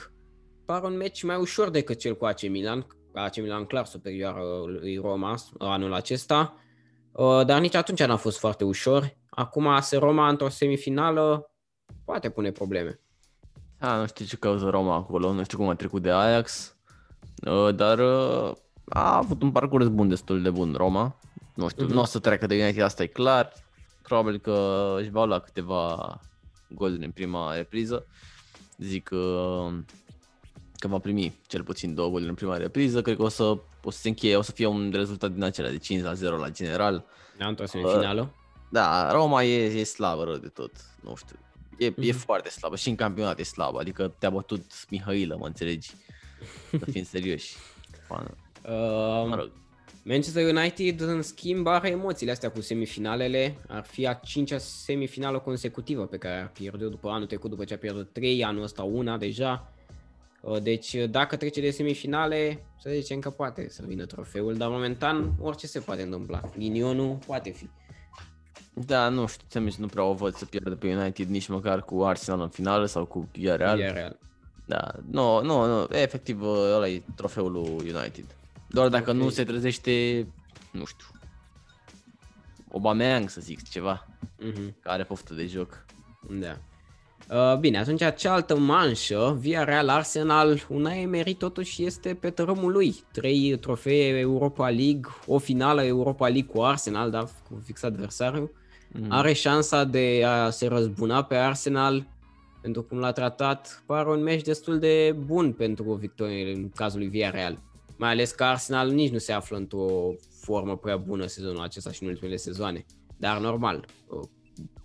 [0.65, 2.87] pare un meci mai ușor decât cel cu AC Milan.
[3.13, 6.55] AC Milan clar superioară lui Roma anul acesta,
[7.11, 9.17] uh, dar nici atunci n-a fost foarte ușor.
[9.29, 11.51] Acum AS Roma într-o semifinală
[12.05, 12.99] poate pune probleme.
[13.79, 16.75] A, nu știu ce cauză Roma acolo, nu știu cum a trecut de Ajax,
[17.47, 18.55] uh, dar uh,
[18.85, 21.19] a avut un parcurs bun, destul de bun Roma.
[21.55, 21.93] Nu știu, mm-hmm.
[21.93, 23.53] nu o să treacă de United, asta e clar.
[24.01, 26.19] Probabil că își va lua câteva
[26.69, 28.05] goluri în prima repriză.
[28.77, 29.65] Zic că
[30.77, 33.01] că va primi cel puțin două goluri în prima repriză.
[33.01, 33.43] Cred că o să,
[33.83, 36.37] o să se încheie, o să fie un rezultat din acela de 5 la 0
[36.37, 37.05] la general.
[37.37, 38.21] Da, într-o semifinală?
[38.21, 40.71] Uh, da, Roma e, e slabă rău de tot,
[41.01, 41.35] nu știu.
[41.77, 41.95] E, mm-hmm.
[41.97, 42.17] e mhm.
[42.17, 45.91] foarte slabă și în campionat e slabă, adică te-a bătut Mihailă, mă înțelegi?
[46.69, 47.55] Să fim serioși.
[48.07, 48.35] Fană.
[48.63, 49.51] Uh, mă rog.
[50.03, 53.57] Manchester United, în schimb, are emoțiile astea cu semifinalele.
[53.67, 57.73] Ar fi a cincea semifinală consecutivă pe care a pierdut după anul trecut, după ce
[57.73, 59.74] a pierdut 3, anul ăsta una deja.
[60.45, 64.69] Uh, deci uh, dacă trece de semifinale, să zicem că poate să vină trofeul, dar
[64.69, 66.41] momentan orice se poate întâmpla.
[66.57, 67.69] Ghinionul poate fi.
[68.73, 72.03] Da, nu știu, ți nu prea o văd să pierdă pe United nici măcar cu
[72.03, 73.75] Arsenal în finală sau cu Villarreal.
[73.75, 74.19] Villarreal.
[74.65, 78.25] Da, nu, nu, nu, efectiv uh, ăla e trofeul lui United.
[78.69, 79.21] Doar dacă okay.
[79.21, 80.27] nu se trezește,
[80.71, 81.07] nu știu,
[82.71, 84.81] Aubameyang să zic ceva, uh-huh.
[84.81, 85.85] care poftă de joc.
[86.29, 86.57] Da.
[87.31, 92.95] Uh, bine, atunci cealaltă manșă, Via Real Arsenal, una Emery totuși este pe tărâmul lui.
[93.11, 98.51] Trei trofee Europa League, o finală Europa League cu Arsenal, dar cu fix adversariu.
[98.91, 99.05] Mm.
[99.09, 102.07] Are șansa de a se răzbuna pe Arsenal
[102.61, 103.83] pentru cum l-a tratat.
[103.85, 107.61] Pare un meci destul de bun pentru o victorie în cazul lui Via Real.
[107.97, 112.03] Mai ales că Arsenal nici nu se află într-o formă prea bună sezonul acesta și
[112.03, 112.85] în ultimele sezoane.
[113.17, 113.85] Dar normal,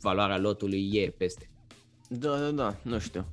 [0.01, 1.49] valoarea lotului e peste.
[2.12, 3.24] Da, da, da, nu știu.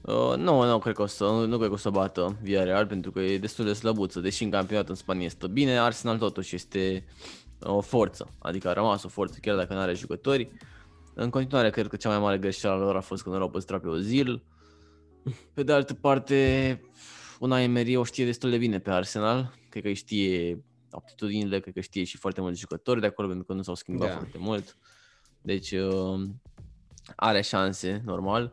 [0.00, 3.10] Uh, nu, nu cred că o să, nu cred că o să bată Villarreal pentru
[3.10, 7.04] că e destul de slăbuță, deși în campionat în Spania este bine, Arsenal totuși este
[7.60, 10.48] o forță, adică a rămas o forță chiar dacă nu are jucători.
[11.14, 13.88] În continuare cred că cea mai mare greșeală lor a fost când l-au păstrat pe
[13.88, 14.44] Ozil.
[15.54, 16.80] Pe de altă parte,
[17.38, 21.74] una Emery o știe destul de bine pe Arsenal, cred că îi știe aptitudinile, cred
[21.74, 24.14] că știe și foarte mulți jucători de acolo pentru că nu s-au schimbat da.
[24.14, 24.76] foarte mult.
[25.40, 26.20] Deci uh,
[27.16, 28.52] are șanse, normal,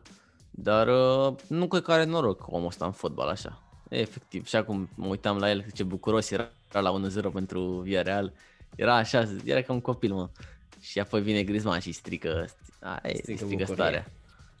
[0.50, 3.62] dar uh, nu cred că are noroc omul ăsta în fotbal așa.
[3.88, 8.32] E, efectiv, și acum mă uitam la el, ce bucuros era la 1-0 pentru Villarreal.
[8.74, 10.28] Era așa, era ca un copil, mă.
[10.80, 12.48] Și apoi vine Griezmann și strică,
[12.80, 14.06] a, e, strică, strică starea.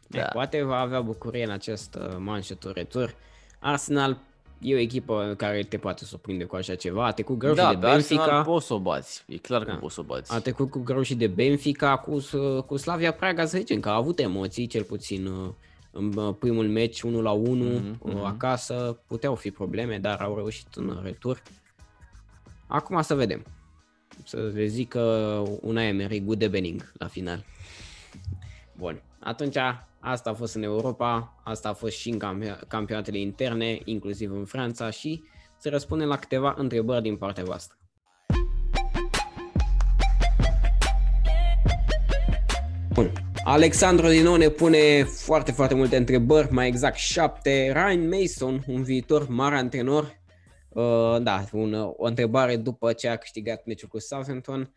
[0.06, 0.22] Da.
[0.22, 3.14] Poate va avea bucurie în acest uh, Manchester retur.
[3.58, 4.18] Arsenal
[4.62, 7.06] e o echipă care te poate surprinde cu așa ceva.
[7.06, 8.26] A trecut greu da, și de Benfica.
[8.26, 9.24] Da, poți să o bați.
[9.26, 9.76] E clar că da.
[9.76, 10.32] poți să o bați.
[10.34, 12.18] A trecut cu greu și de Benfica, cu,
[12.66, 15.48] cu Slavia Praga, să zicem că a avut emoții, cel puțin uh,
[15.90, 18.24] în uh, primul meci 1 la 1 mm-hmm.
[18.24, 19.00] acasă.
[19.06, 21.42] Puteau fi probleme, dar au reușit în retur.
[22.66, 23.44] Acum să vedem.
[24.24, 27.44] Să le zic că una Emery good de Benning la final.
[28.76, 29.02] Bun.
[29.18, 29.56] Atunci
[30.04, 32.18] Asta a fost în Europa, asta a fost și în
[32.68, 35.22] campionatele interne, inclusiv în Franța și
[35.58, 37.76] să răspundem la câteva întrebări din partea voastră.
[42.92, 43.12] Bun.
[43.44, 47.72] Alexandru din nou ne pune foarte, foarte multe întrebări, mai exact șapte.
[47.72, 50.20] Ryan Mason, un viitor mare antrenor,
[50.74, 54.74] Uh, da, un, o întrebare după ce a câștigat meciul cu Southampton.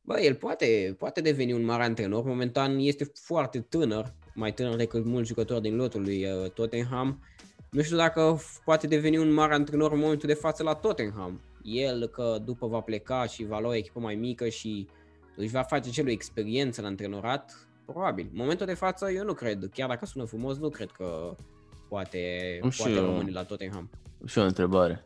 [0.00, 2.24] Bă, el poate, poate deveni un mare antrenor.
[2.24, 7.22] Momentan este foarte tânăr, mai tânăr decât mulți jucători din lotul lui uh, Tottenham.
[7.70, 11.40] Nu știu dacă poate deveni un mare antrenor în momentul de față la Tottenham.
[11.62, 14.88] El că după va pleca și va lua o echipă mai mică și
[15.36, 18.26] își va face celor experiență la antrenorat, probabil.
[18.30, 21.36] În momentul de față eu nu cred, chiar dacă sună frumos, nu cred că
[21.88, 23.90] poate, poate rămâne la Tottenham.
[24.26, 25.02] Și o întrebare.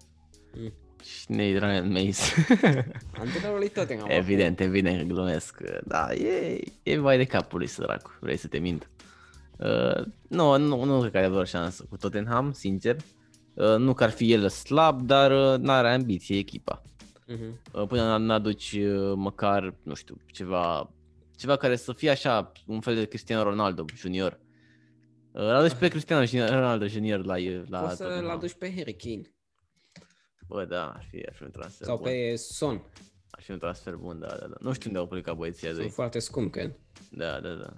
[0.55, 0.73] Mm.
[1.03, 2.47] Cine e Ryan Mace?
[3.19, 4.09] Antrenorul lui Tottenham.
[4.11, 5.61] Evident, evident că glumesc.
[5.85, 8.89] Da, e, e vai de capul lui săracu, vrei să te mint.
[9.59, 12.97] Uh, nu, nu, nu cred că are vreo șansă cu Tottenham, sincer.
[13.55, 16.83] Uh, nu că ar fi el slab, dar uh, n-are ambiție echipa.
[17.29, 17.87] Uh-huh.
[17.89, 20.91] Până n-aduci uh, măcar, nu știu, ceva,
[21.37, 24.39] ceva care să fie așa, un fel de Cristiano Ronaldo junior.
[25.33, 27.35] Uh, l-aduci pe Cristiano Ronaldo junior la,
[27.69, 29.31] la Poți să-l aduci pe Harry Kane.
[30.49, 32.07] Bă, da, ar fi, ar fi un transfer Sau bun.
[32.07, 32.83] pe Son.
[33.31, 34.57] Ar fi un transfer bun, da, da, da.
[34.61, 36.79] Nu știu unde au plecat băieții Sunt foarte scump, cred.
[37.11, 37.73] Da, da, da.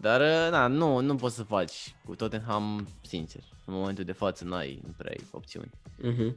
[0.00, 0.20] Dar,
[0.50, 3.40] na, nu, nu poți să faci cu Tottenham, sincer.
[3.64, 5.70] În momentul de față n-ai, nu prea ai opțiuni.
[5.98, 6.34] Uh-huh.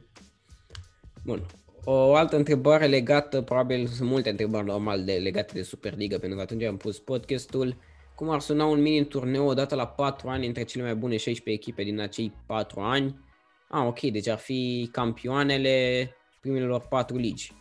[1.24, 1.46] Bun.
[1.84, 6.42] O altă întrebare legată, probabil sunt multe întrebări normal de, legate de Superliga, pentru că
[6.42, 7.76] atunci am pus podcastul.
[8.14, 11.62] Cum ar suna un mini turneu odată la 4 ani între cele mai bune 16
[11.62, 13.18] echipe din acei 4 ani?
[13.68, 17.52] Ah, ok, deci ar fi campioanele primelor 4 ligi.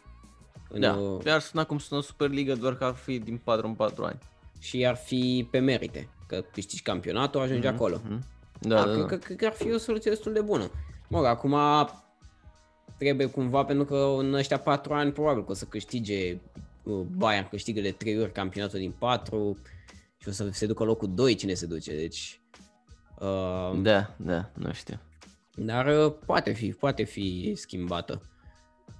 [0.79, 4.03] Da, uh, ar suna cum sună Superliga, doar că ar fi din 4 în 4
[4.03, 4.19] ani.
[4.59, 7.73] Și ar fi pe merite, că câștigi campionatul, ajungi mm-hmm.
[7.73, 7.97] acolo.
[7.97, 8.19] Mm-hmm.
[8.59, 9.25] Da, ah, da, cred, da.
[9.25, 10.71] Cred că ar fi o soluție destul de bună.
[11.07, 11.55] Mă rog, acum
[12.97, 16.37] trebuie cumva, pentru că în ăștia 4 ani probabil că o să câștige
[16.83, 19.57] uh, Bayern câștigă de 3 ori campionatul din 4
[20.17, 22.39] și o să se ducă locul 2 cine se duce, deci...
[23.19, 24.99] Uh, da, da, nu știu.
[25.55, 28.21] Dar uh, poate fi, poate fi schimbată.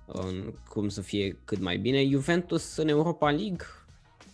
[0.06, 2.06] Uh, cum să fie cât mai bine.
[2.06, 3.66] Juventus în Europa League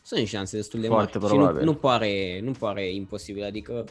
[0.02, 1.34] sunt șanse destul de Foarte mari.
[1.34, 1.60] Probabil.
[1.60, 3.86] Și nu, nu, pare, nu pare imposibil, adică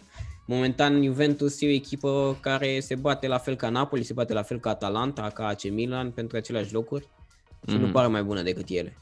[0.46, 4.42] momentan Juventus e o echipă care se bate la fel ca Napoli, se bate la
[4.42, 7.08] fel ca Atalanta, ca AC Milan pentru aceleași locuri
[7.68, 7.80] și mm-hmm.
[7.80, 8.96] nu pare mai bună decât ele.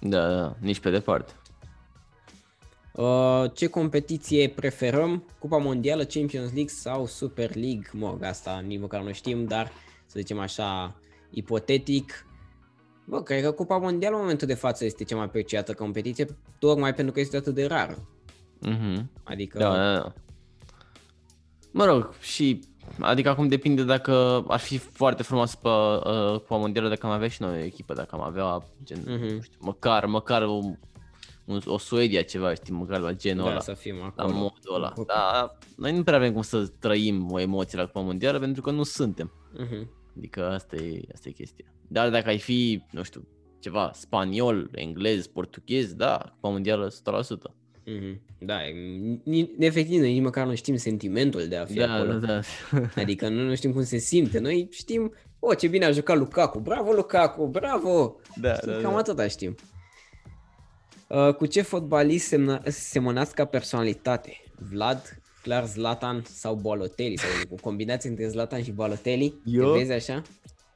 [0.00, 1.32] Da, da, nici pe departe.
[2.92, 5.24] Uh, ce competiție preferăm?
[5.38, 7.86] Cupa Mondială, Champions League sau Super League?
[7.92, 9.72] Mă, asta nici măcar nu știm, dar
[10.06, 10.96] să zicem așa,
[11.30, 12.26] ipotetic.
[13.04, 16.26] Bă, cred că Cupa Mondială în momentul de față este cea mai apreciată competiție,
[16.58, 18.08] tocmai pentru că este atât de rară.
[18.66, 19.04] Mm-hmm.
[19.24, 19.58] Adică...
[19.58, 20.12] Da, da, da.
[21.70, 22.60] Mă rog, și
[23.00, 27.28] adică acum depinde dacă ar fi foarte frumos pe uh, Cupa Mondială dacă am avea
[27.28, 29.34] și noi o echipă, dacă am avea gen, mm-hmm.
[29.34, 30.58] nu știu, măcar, măcar o,
[31.44, 33.60] un, o Suedia ceva, știi, măcar la genul da, ăla.
[33.60, 34.36] să fim la acolo.
[34.36, 34.92] modul ăla.
[35.06, 38.70] Dar noi nu prea avem cum să trăim o emoție la Cupa Mondială pentru că
[38.70, 39.32] nu suntem.
[39.58, 40.01] Mm-hmm.
[40.16, 41.64] Adică asta e, asta e chestia.
[41.88, 46.94] Dar dacă ai fi, nu știu, ceva spaniol, englez, portughez, da, Cupa Mondială 100%.
[47.86, 48.18] Mm-hmm.
[48.38, 52.12] Da, e- ni- efectiv, noi nici măcar nu știm sentimentul de a fi Da, acolo.
[52.18, 52.40] da, da.
[53.02, 54.38] Adică nu, nu știm cum se simte.
[54.38, 58.16] Noi știm, o, ce bine a jucat Lukaku, bravo Lukaku, bravo!
[58.40, 58.98] da, Știi, da, cam da.
[58.98, 59.54] atâta știm.
[61.08, 64.36] Uh, cu ce fotbalist semna, semănați ca personalitate?
[64.70, 67.18] Vlad, clar Zlatan sau Balotelli?
[67.18, 69.34] Sau cu combinație între Zlatan și Balotelli?
[69.44, 69.72] Eu?
[69.72, 70.22] Te vezi așa?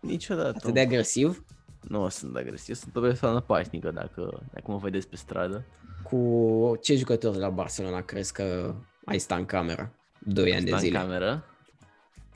[0.01, 0.49] Niciodată.
[0.57, 1.45] Atât de agresiv?
[1.81, 5.64] Nu sunt agresiv, sunt o persoană pașnică dacă, dacă mă vedeți pe stradă.
[6.03, 10.67] Cu ce jucător de la Barcelona crezi că ai sta în cameră 2 ani de
[10.67, 10.99] Sta în zile?
[10.99, 11.45] cameră,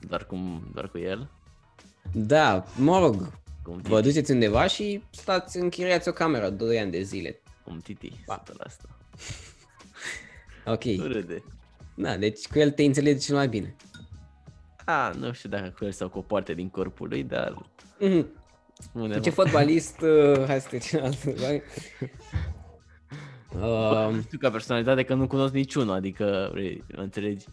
[0.09, 1.31] doar, cum, doar cu el.
[2.13, 4.09] Da, mă rog, Cum vă Titi.
[4.13, 7.41] duceți undeva și stați, închiriați o cameră 2 ani de zile.
[7.65, 8.43] Cum Titi, Ba.
[8.43, 8.89] 100%.
[10.67, 11.43] Ok, Nu râde.
[12.03, 13.77] Da, deci cu el te înțelegi cel mai bine.
[14.85, 17.55] A, nu știu dacă cu el sau cu o parte din corpul lui, dar
[18.01, 18.27] Mhm.
[18.79, 20.01] spune Cu ce fotbalist,
[20.35, 21.63] uh, hai să trecem la altă întrebare.
[23.61, 27.45] Uh, știu ca personalitate că nu cunosc niciunul, adică, vrei, mă înțelegi?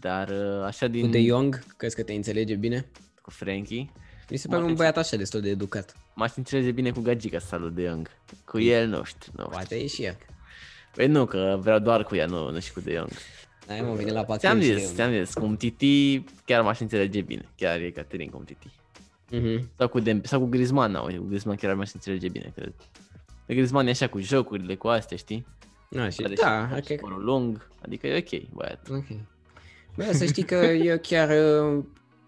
[0.00, 1.04] Dar uh, așa din...
[1.04, 2.90] cu De Jong, crezi că te înțelege bine?
[3.22, 3.90] cu Frankie.
[4.30, 5.96] Mi se pare Mă, un deci- băiat așa destul de educat.
[6.14, 8.08] M-aș înțelege bine cu Gagica salut de Young.
[8.44, 9.50] Cu el nu știu, nu știu.
[9.50, 10.16] Poate e și el.
[10.94, 13.08] Păi nu, că vreau doar cu ea, nu, nu și cu De Jong.
[13.66, 17.48] Hai mă, vine la Ți-am pachet zis, ți-am zis, cum Titi chiar m-aș înțelege bine.
[17.56, 18.70] Chiar e Caterin cum Titi.
[19.30, 19.68] Mhm.
[19.78, 22.72] Sau cu, Dem- sau cu Griezmann, nu, cu Griezmann chiar m-aș înțelege bine, cred.
[23.46, 25.46] Pe Griezmann e așa cu jocurile, cu astea, știi?
[25.90, 27.00] Da, și, Are da, și, hai și că...
[27.00, 28.88] părul lung, adică e ok, băiat.
[28.90, 29.04] Ok.
[29.96, 31.84] Bă, să știi că eu chiar uh,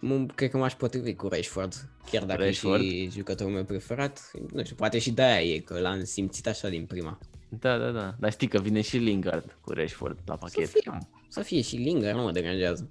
[0.07, 1.89] m- cred că m-aș potrivi cu Rashford.
[2.11, 2.83] Chiar dacă Rashford?
[2.83, 4.31] e și jucătorul meu preferat.
[4.53, 7.19] Nu știu, poate și de-aia e, că l-am simțit așa din prima.
[7.49, 8.15] Da, da, da.
[8.19, 10.69] Dar știi că vine și Lingard cu Rashford la Să pachet.
[10.69, 10.99] fie,
[11.35, 12.91] să fie și Lingard, nu mă deranjează.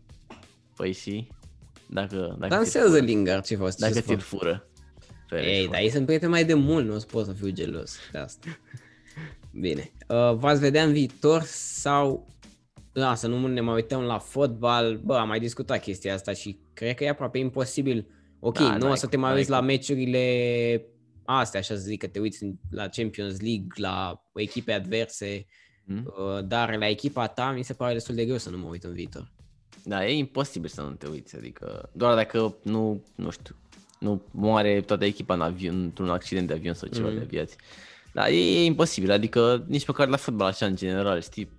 [0.75, 1.27] Păi și...
[1.87, 3.75] Dacă, dacă Dansează Lingard, ce faci?
[3.75, 4.67] Dacă ce ți-l fură.
[5.31, 7.97] Ei, dar ei sunt prieteni mai de mult, nu o să pot să fiu gelos
[8.11, 8.59] de asta.
[9.51, 9.91] Bine.
[10.07, 12.27] Uh, v-ați vedea în viitor sau...
[12.93, 14.97] Da, să nu ne mai uităm la fotbal.
[15.03, 18.07] Bă, am mai discutat chestia asta și cred că e aproape imposibil.
[18.39, 19.65] Ok, Da, nu o n-ai să te cum, mai n-ai uiți la cum.
[19.65, 20.85] meciurile
[21.25, 25.45] astea, așa să zic, că te uiți la Champions League, la echipe adverse,
[25.87, 26.13] Hmm?
[26.17, 28.83] uh, dar la echipa ta mi se pare destul de greu să nu mă uit
[28.83, 29.31] în viitor.
[29.85, 33.55] Da, e imposibil să nu te uiți, adică doar dacă nu, nu știu,
[33.99, 37.17] nu moare toată echipa în avion, într-un accident de avion sau ceva Mhm.
[37.17, 37.57] de aviație.
[38.13, 41.49] Da, e, e imposibil, adică nici măcar la fotbal așa în general, știi?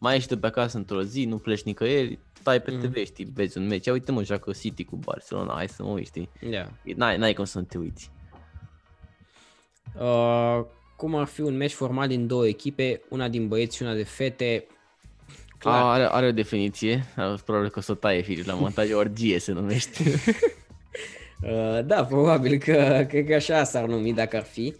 [0.00, 2.80] Mai ești de pe acasă într-o zi, nu pleci nicăieri, stai pe Mhm.
[2.80, 5.88] TV, știi, vezi un meci, ia uite mă, joacă City cu Barcelona, hai să mă
[5.90, 6.28] uiți, știi?
[6.50, 6.70] Da.
[6.96, 8.10] N-ai, n-ai cum să nu te uiți.
[10.00, 10.60] Uh,
[11.00, 14.02] cum ar fi un meci format din două echipe, una din băieți și una de
[14.02, 14.66] fete?
[15.58, 15.82] Clar.
[15.82, 17.04] A, are, are o definiție,
[17.44, 20.04] probabil că o să o taie Filip la montaj, orgie se numește.
[21.42, 24.74] Uh, da, probabil că cred că așa s-ar numi dacă ar fi.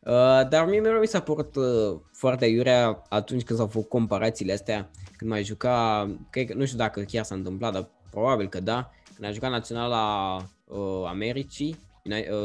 [0.00, 4.52] Uh, dar mie mereu mi s-a părut uh, foarte iurea atunci când s-au făcut comparațiile
[4.52, 8.60] astea, când mai juca, cred că, nu știu dacă chiar s-a întâmplat, dar probabil că
[8.60, 11.89] da, când a jucat naționala uh, Americii, Uni- uh,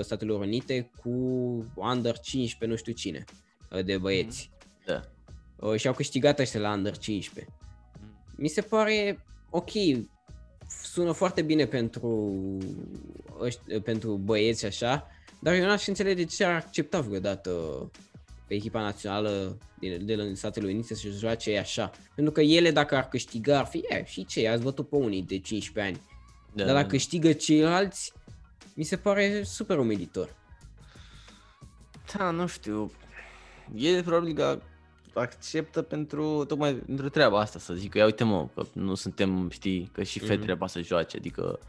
[0.01, 1.09] Statelor Unite, cu
[1.75, 3.23] Under 15, nu știu cine,
[3.71, 4.51] uh, de băieți.
[4.85, 5.01] Da.
[5.59, 7.53] Uh, și au câștigat ăștia la Under 15.
[8.35, 9.71] Mi se pare ok,
[10.83, 12.37] sună foarte bine pentru,
[13.41, 15.07] ăști, pentru băieți și așa,
[15.41, 17.51] dar eu n-aș înțelege de ce ar accepta vreodată
[18.47, 21.91] pe echipa națională din, de la Statele Unite să joace așa.
[22.15, 25.21] Pentru că ele dacă ar câștiga ar fi, e, și ce, ați bătut pe unii
[25.21, 26.05] de 15 ani.
[26.53, 28.13] Da, Dar da, dacă câștigă ceilalți,
[28.75, 30.35] mi se pare super umilitor.
[32.17, 32.91] Da, nu știu.
[33.75, 34.59] E probabil că
[35.13, 39.49] acceptă pentru tocmai pentru treaba asta, să zic că ia uite mă, că nu suntem,
[39.49, 40.63] știi, că și fetele Mhm.
[40.63, 40.67] mm-hmm.
[40.71, 41.59] să joace, adică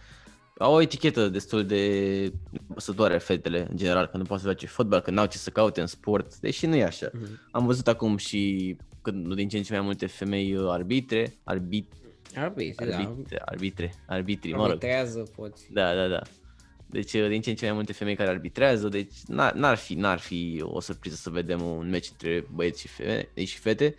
[0.59, 2.32] au o etichetă destul de
[2.70, 5.80] apăsătoare fetele în general, că nu poate să joace fotbal, că n-au ce să caute
[5.80, 7.11] în sport, deși nu e așa.
[7.12, 7.40] Mhm.
[7.50, 11.92] Am văzut acum și când din ce în ce mai multe femei uh, arbitre, arbit,
[12.34, 12.96] Arbitri, da.
[12.96, 14.66] arbitre, arbitre, arbitri, mă rog.
[14.66, 15.72] Arbitrează, poți.
[15.72, 16.20] Da, da, da.
[16.91, 19.95] Deci uh, din ce în ce mai multe femei care arbitrează, deci n-ar, n-ar, fi,
[19.95, 23.95] n-ar fi o surpriză să vedem un meci între băieți și, feme, și fete.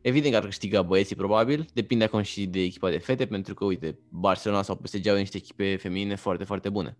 [0.00, 3.64] Evident că ar câștiga băieții probabil, depinde acum și de echipa de fete, pentru că
[3.64, 6.96] uite, Barcelona sau PSG au niște echipe feminine foarte, foarte bune.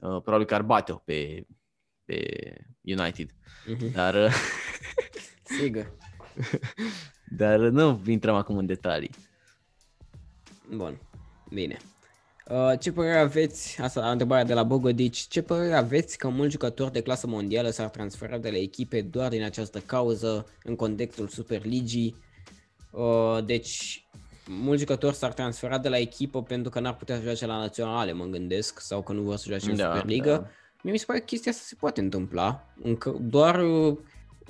[0.00, 1.46] Uh, probabil că ar bate-o pe,
[2.04, 2.18] pe
[2.80, 3.30] United,
[3.66, 3.92] Mhm.
[3.92, 4.32] dar, uh,
[5.58, 5.96] Sigur.
[7.38, 9.10] dar nu intrăm acum în detalii.
[10.76, 11.00] Bun,
[11.50, 11.76] bine.
[12.50, 16.92] Uh, ce părere aveți, asta întrebarea de la Bogodici, ce părere aveți că mulți jucători
[16.92, 22.16] de clasă mondială s-ar transfera de la echipe doar din această cauză în contextul Superligii?
[22.90, 24.06] Uh, deci,
[24.46, 28.12] mulți jucători s-ar transfera de la echipă pentru că n-ar putea să joace la naționale,
[28.12, 30.36] mă gândesc, sau că nu vor să joace în Da, Superliga.
[30.36, 30.46] da.
[30.82, 33.96] Mie mi se pare că chestia asta se poate întâmpla, încă doar, uh,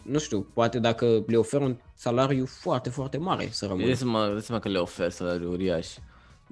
[0.02, 3.86] nu știu, poate dacă le oferă un salariu foarte, foarte mare să rămână.
[3.86, 5.86] Dai seama, dai seama că le ofer salariu uriaș.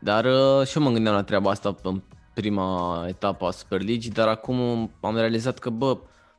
[0.02, 2.02] Dar uh, și eu mă gândeam la treaba asta în
[2.34, 4.58] prima etapă a Super League, dar acum
[5.00, 5.98] am realizat că, bă,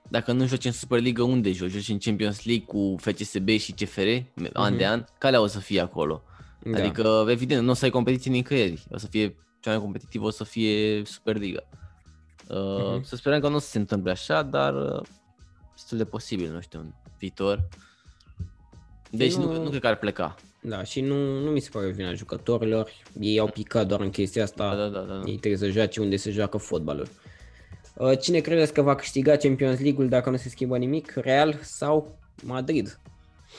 [0.09, 1.69] dacă nu joci în Superliga, unde joci?
[1.71, 4.07] Joci în Champions League cu FCSB și CFR,
[4.53, 6.23] an de an, care o să fie acolo?
[6.63, 6.77] Da.
[6.77, 8.83] Adică, evident, nu o să ai competiții nicăieri.
[8.91, 11.59] O să fie cea mai competitivă, o să fie Superliga.
[12.49, 13.03] Uh, Mhm.
[13.03, 15.01] Să sperăm că nu o să se întâmple așa, dar uh,
[15.73, 17.67] destul de posibil, nu știu, în viitor.
[19.09, 20.35] Deci nu, Nu- nu cred că ar pleca.
[20.65, 22.89] Da, și nu, nu mi se pare vina jucătorilor.
[23.19, 24.75] Ei au picat doar în chestia asta.
[24.75, 25.21] Da, da, da, da.
[25.25, 27.07] Ei trebuie să joace unde se joacă fotbalul.
[27.95, 31.13] Uh, Cine credeți că va câștiga Champions League-ul dacă nu se schimbă nimic?
[31.15, 32.99] Real sau Madrid?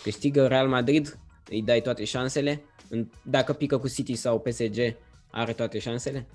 [0.03, 1.19] Câștigă Real Madrid?
[1.51, 2.63] Îi dai toate șansele?
[2.89, 4.97] În- Dacă pică cu City sau PSG,
[5.31, 6.27] are toate șansele?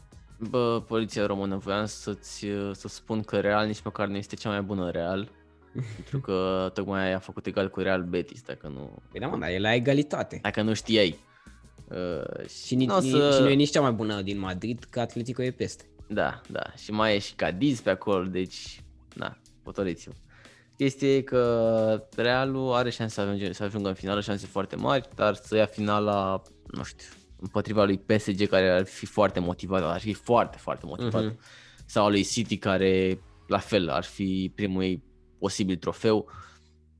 [0.49, 4.61] Bă, poliția română, voiam să-ți să spun că Real nici măcar nu este cea mai
[4.61, 5.29] bună Real.
[5.95, 9.49] Pentru că tocmai a făcut egal cu Real Betis, dacă nu, Păi da, mă, dar
[9.49, 10.39] e la egalitate.
[10.41, 11.19] dacă nu știai.
[11.87, 13.33] Uh, Și, nici, n-o să...
[13.35, 15.83] și nu e nici cea mai bună din Madrid, că Atletico e peste.
[16.07, 16.63] Da, da.
[16.77, 20.15] Și mai e și Cadiz pe acolo, deci, na, potoliți-vă.
[20.77, 25.09] Chestia e că Realul are șanse să, ajunge, să ajungă în finală, șanse foarte mari,
[25.15, 26.41] dar să ia finala,
[26.71, 27.07] nu știu,
[27.39, 31.23] împotriva lui PSG care ar fi foarte motivat, ar fi foarte, foarte motivat.
[31.23, 31.39] Mhm.
[31.85, 35.03] Sau a lui City care, la fel, ar fi primul ei
[35.39, 36.29] posibil trofeu.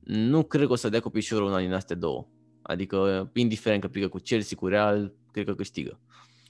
[0.04, 2.26] Nu cred că o să dea cu piciorul una din astea două.
[2.62, 6.00] Adică, indiferent că pică cu Chelsea, cu Real, cred că câștigă.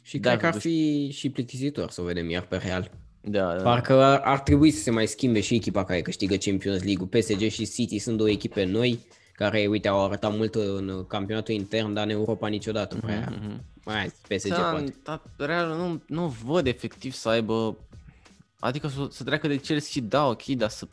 [0.03, 2.91] Și Dacă cred că ar fi și plictisitor să o vedem iar pe Real.
[3.20, 3.62] Da, da.
[3.62, 7.20] Parcă ar, ar trebui să se mai schimbe și echipa care câștigă Champions League.
[7.20, 8.99] PSG și City sunt două echipe noi
[9.32, 12.97] care, uite, au arătat mult în campionatul intern, dar în Europa niciodată.
[12.97, 13.28] Prea.
[13.41, 13.64] Mhm.
[13.84, 14.95] Mai PSG Da, poate.
[15.05, 17.76] da, Real nu, nu văd efectiv să aibă,
[18.59, 20.88] adică să, să treacă de Chelsea, da, ok, dar să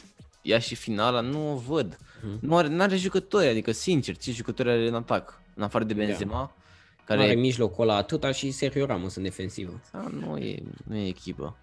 [0.48, 1.98] ia și finala, nu o văd.
[2.22, 2.38] Mhm.
[2.42, 6.38] Nu are, n-are jucători, adică sincer, ce jucători are în atac, în afară de Benzema,
[7.06, 7.20] Care...
[7.20, 9.82] care Are mijlocul ăla atâta și Sergio Ramos în defensivă.
[9.92, 11.58] da, nu, e, nu e echipă.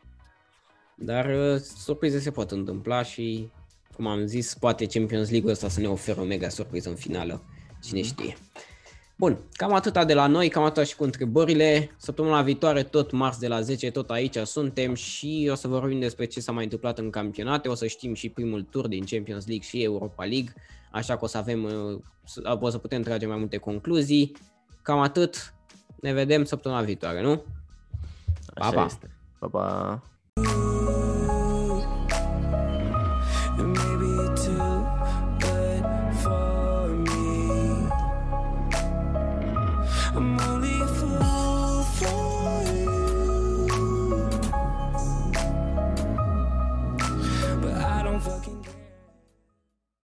[0.94, 3.50] Dar uh, surprize se pot întâmpla și,
[3.96, 7.42] cum am zis, poate Champions League-ul ăsta să ne oferă o mega surpriză în finală.
[7.82, 8.36] Cine știe.
[9.16, 11.90] Bun, cam atâta de la noi, cam atâta și cu întrebările.
[11.96, 16.24] Săptămâna viitoare, tot marți de la 10, tot aici suntem și o să vorbim despre
[16.24, 17.68] ce s-a mai întâmplat în campionate.
[17.68, 20.52] O să știm și primul tur din Champions League și Europa League,
[20.92, 24.32] așa că o să avem, uh, să- o să putem trage mai multe concluzii.
[24.82, 25.54] Cam atât.
[26.00, 27.42] Ne vedem săptămâna viitoare, nu?
[28.54, 28.84] Așa Pa, pa.
[28.84, 29.10] este.
[29.38, 30.02] Pa, pa.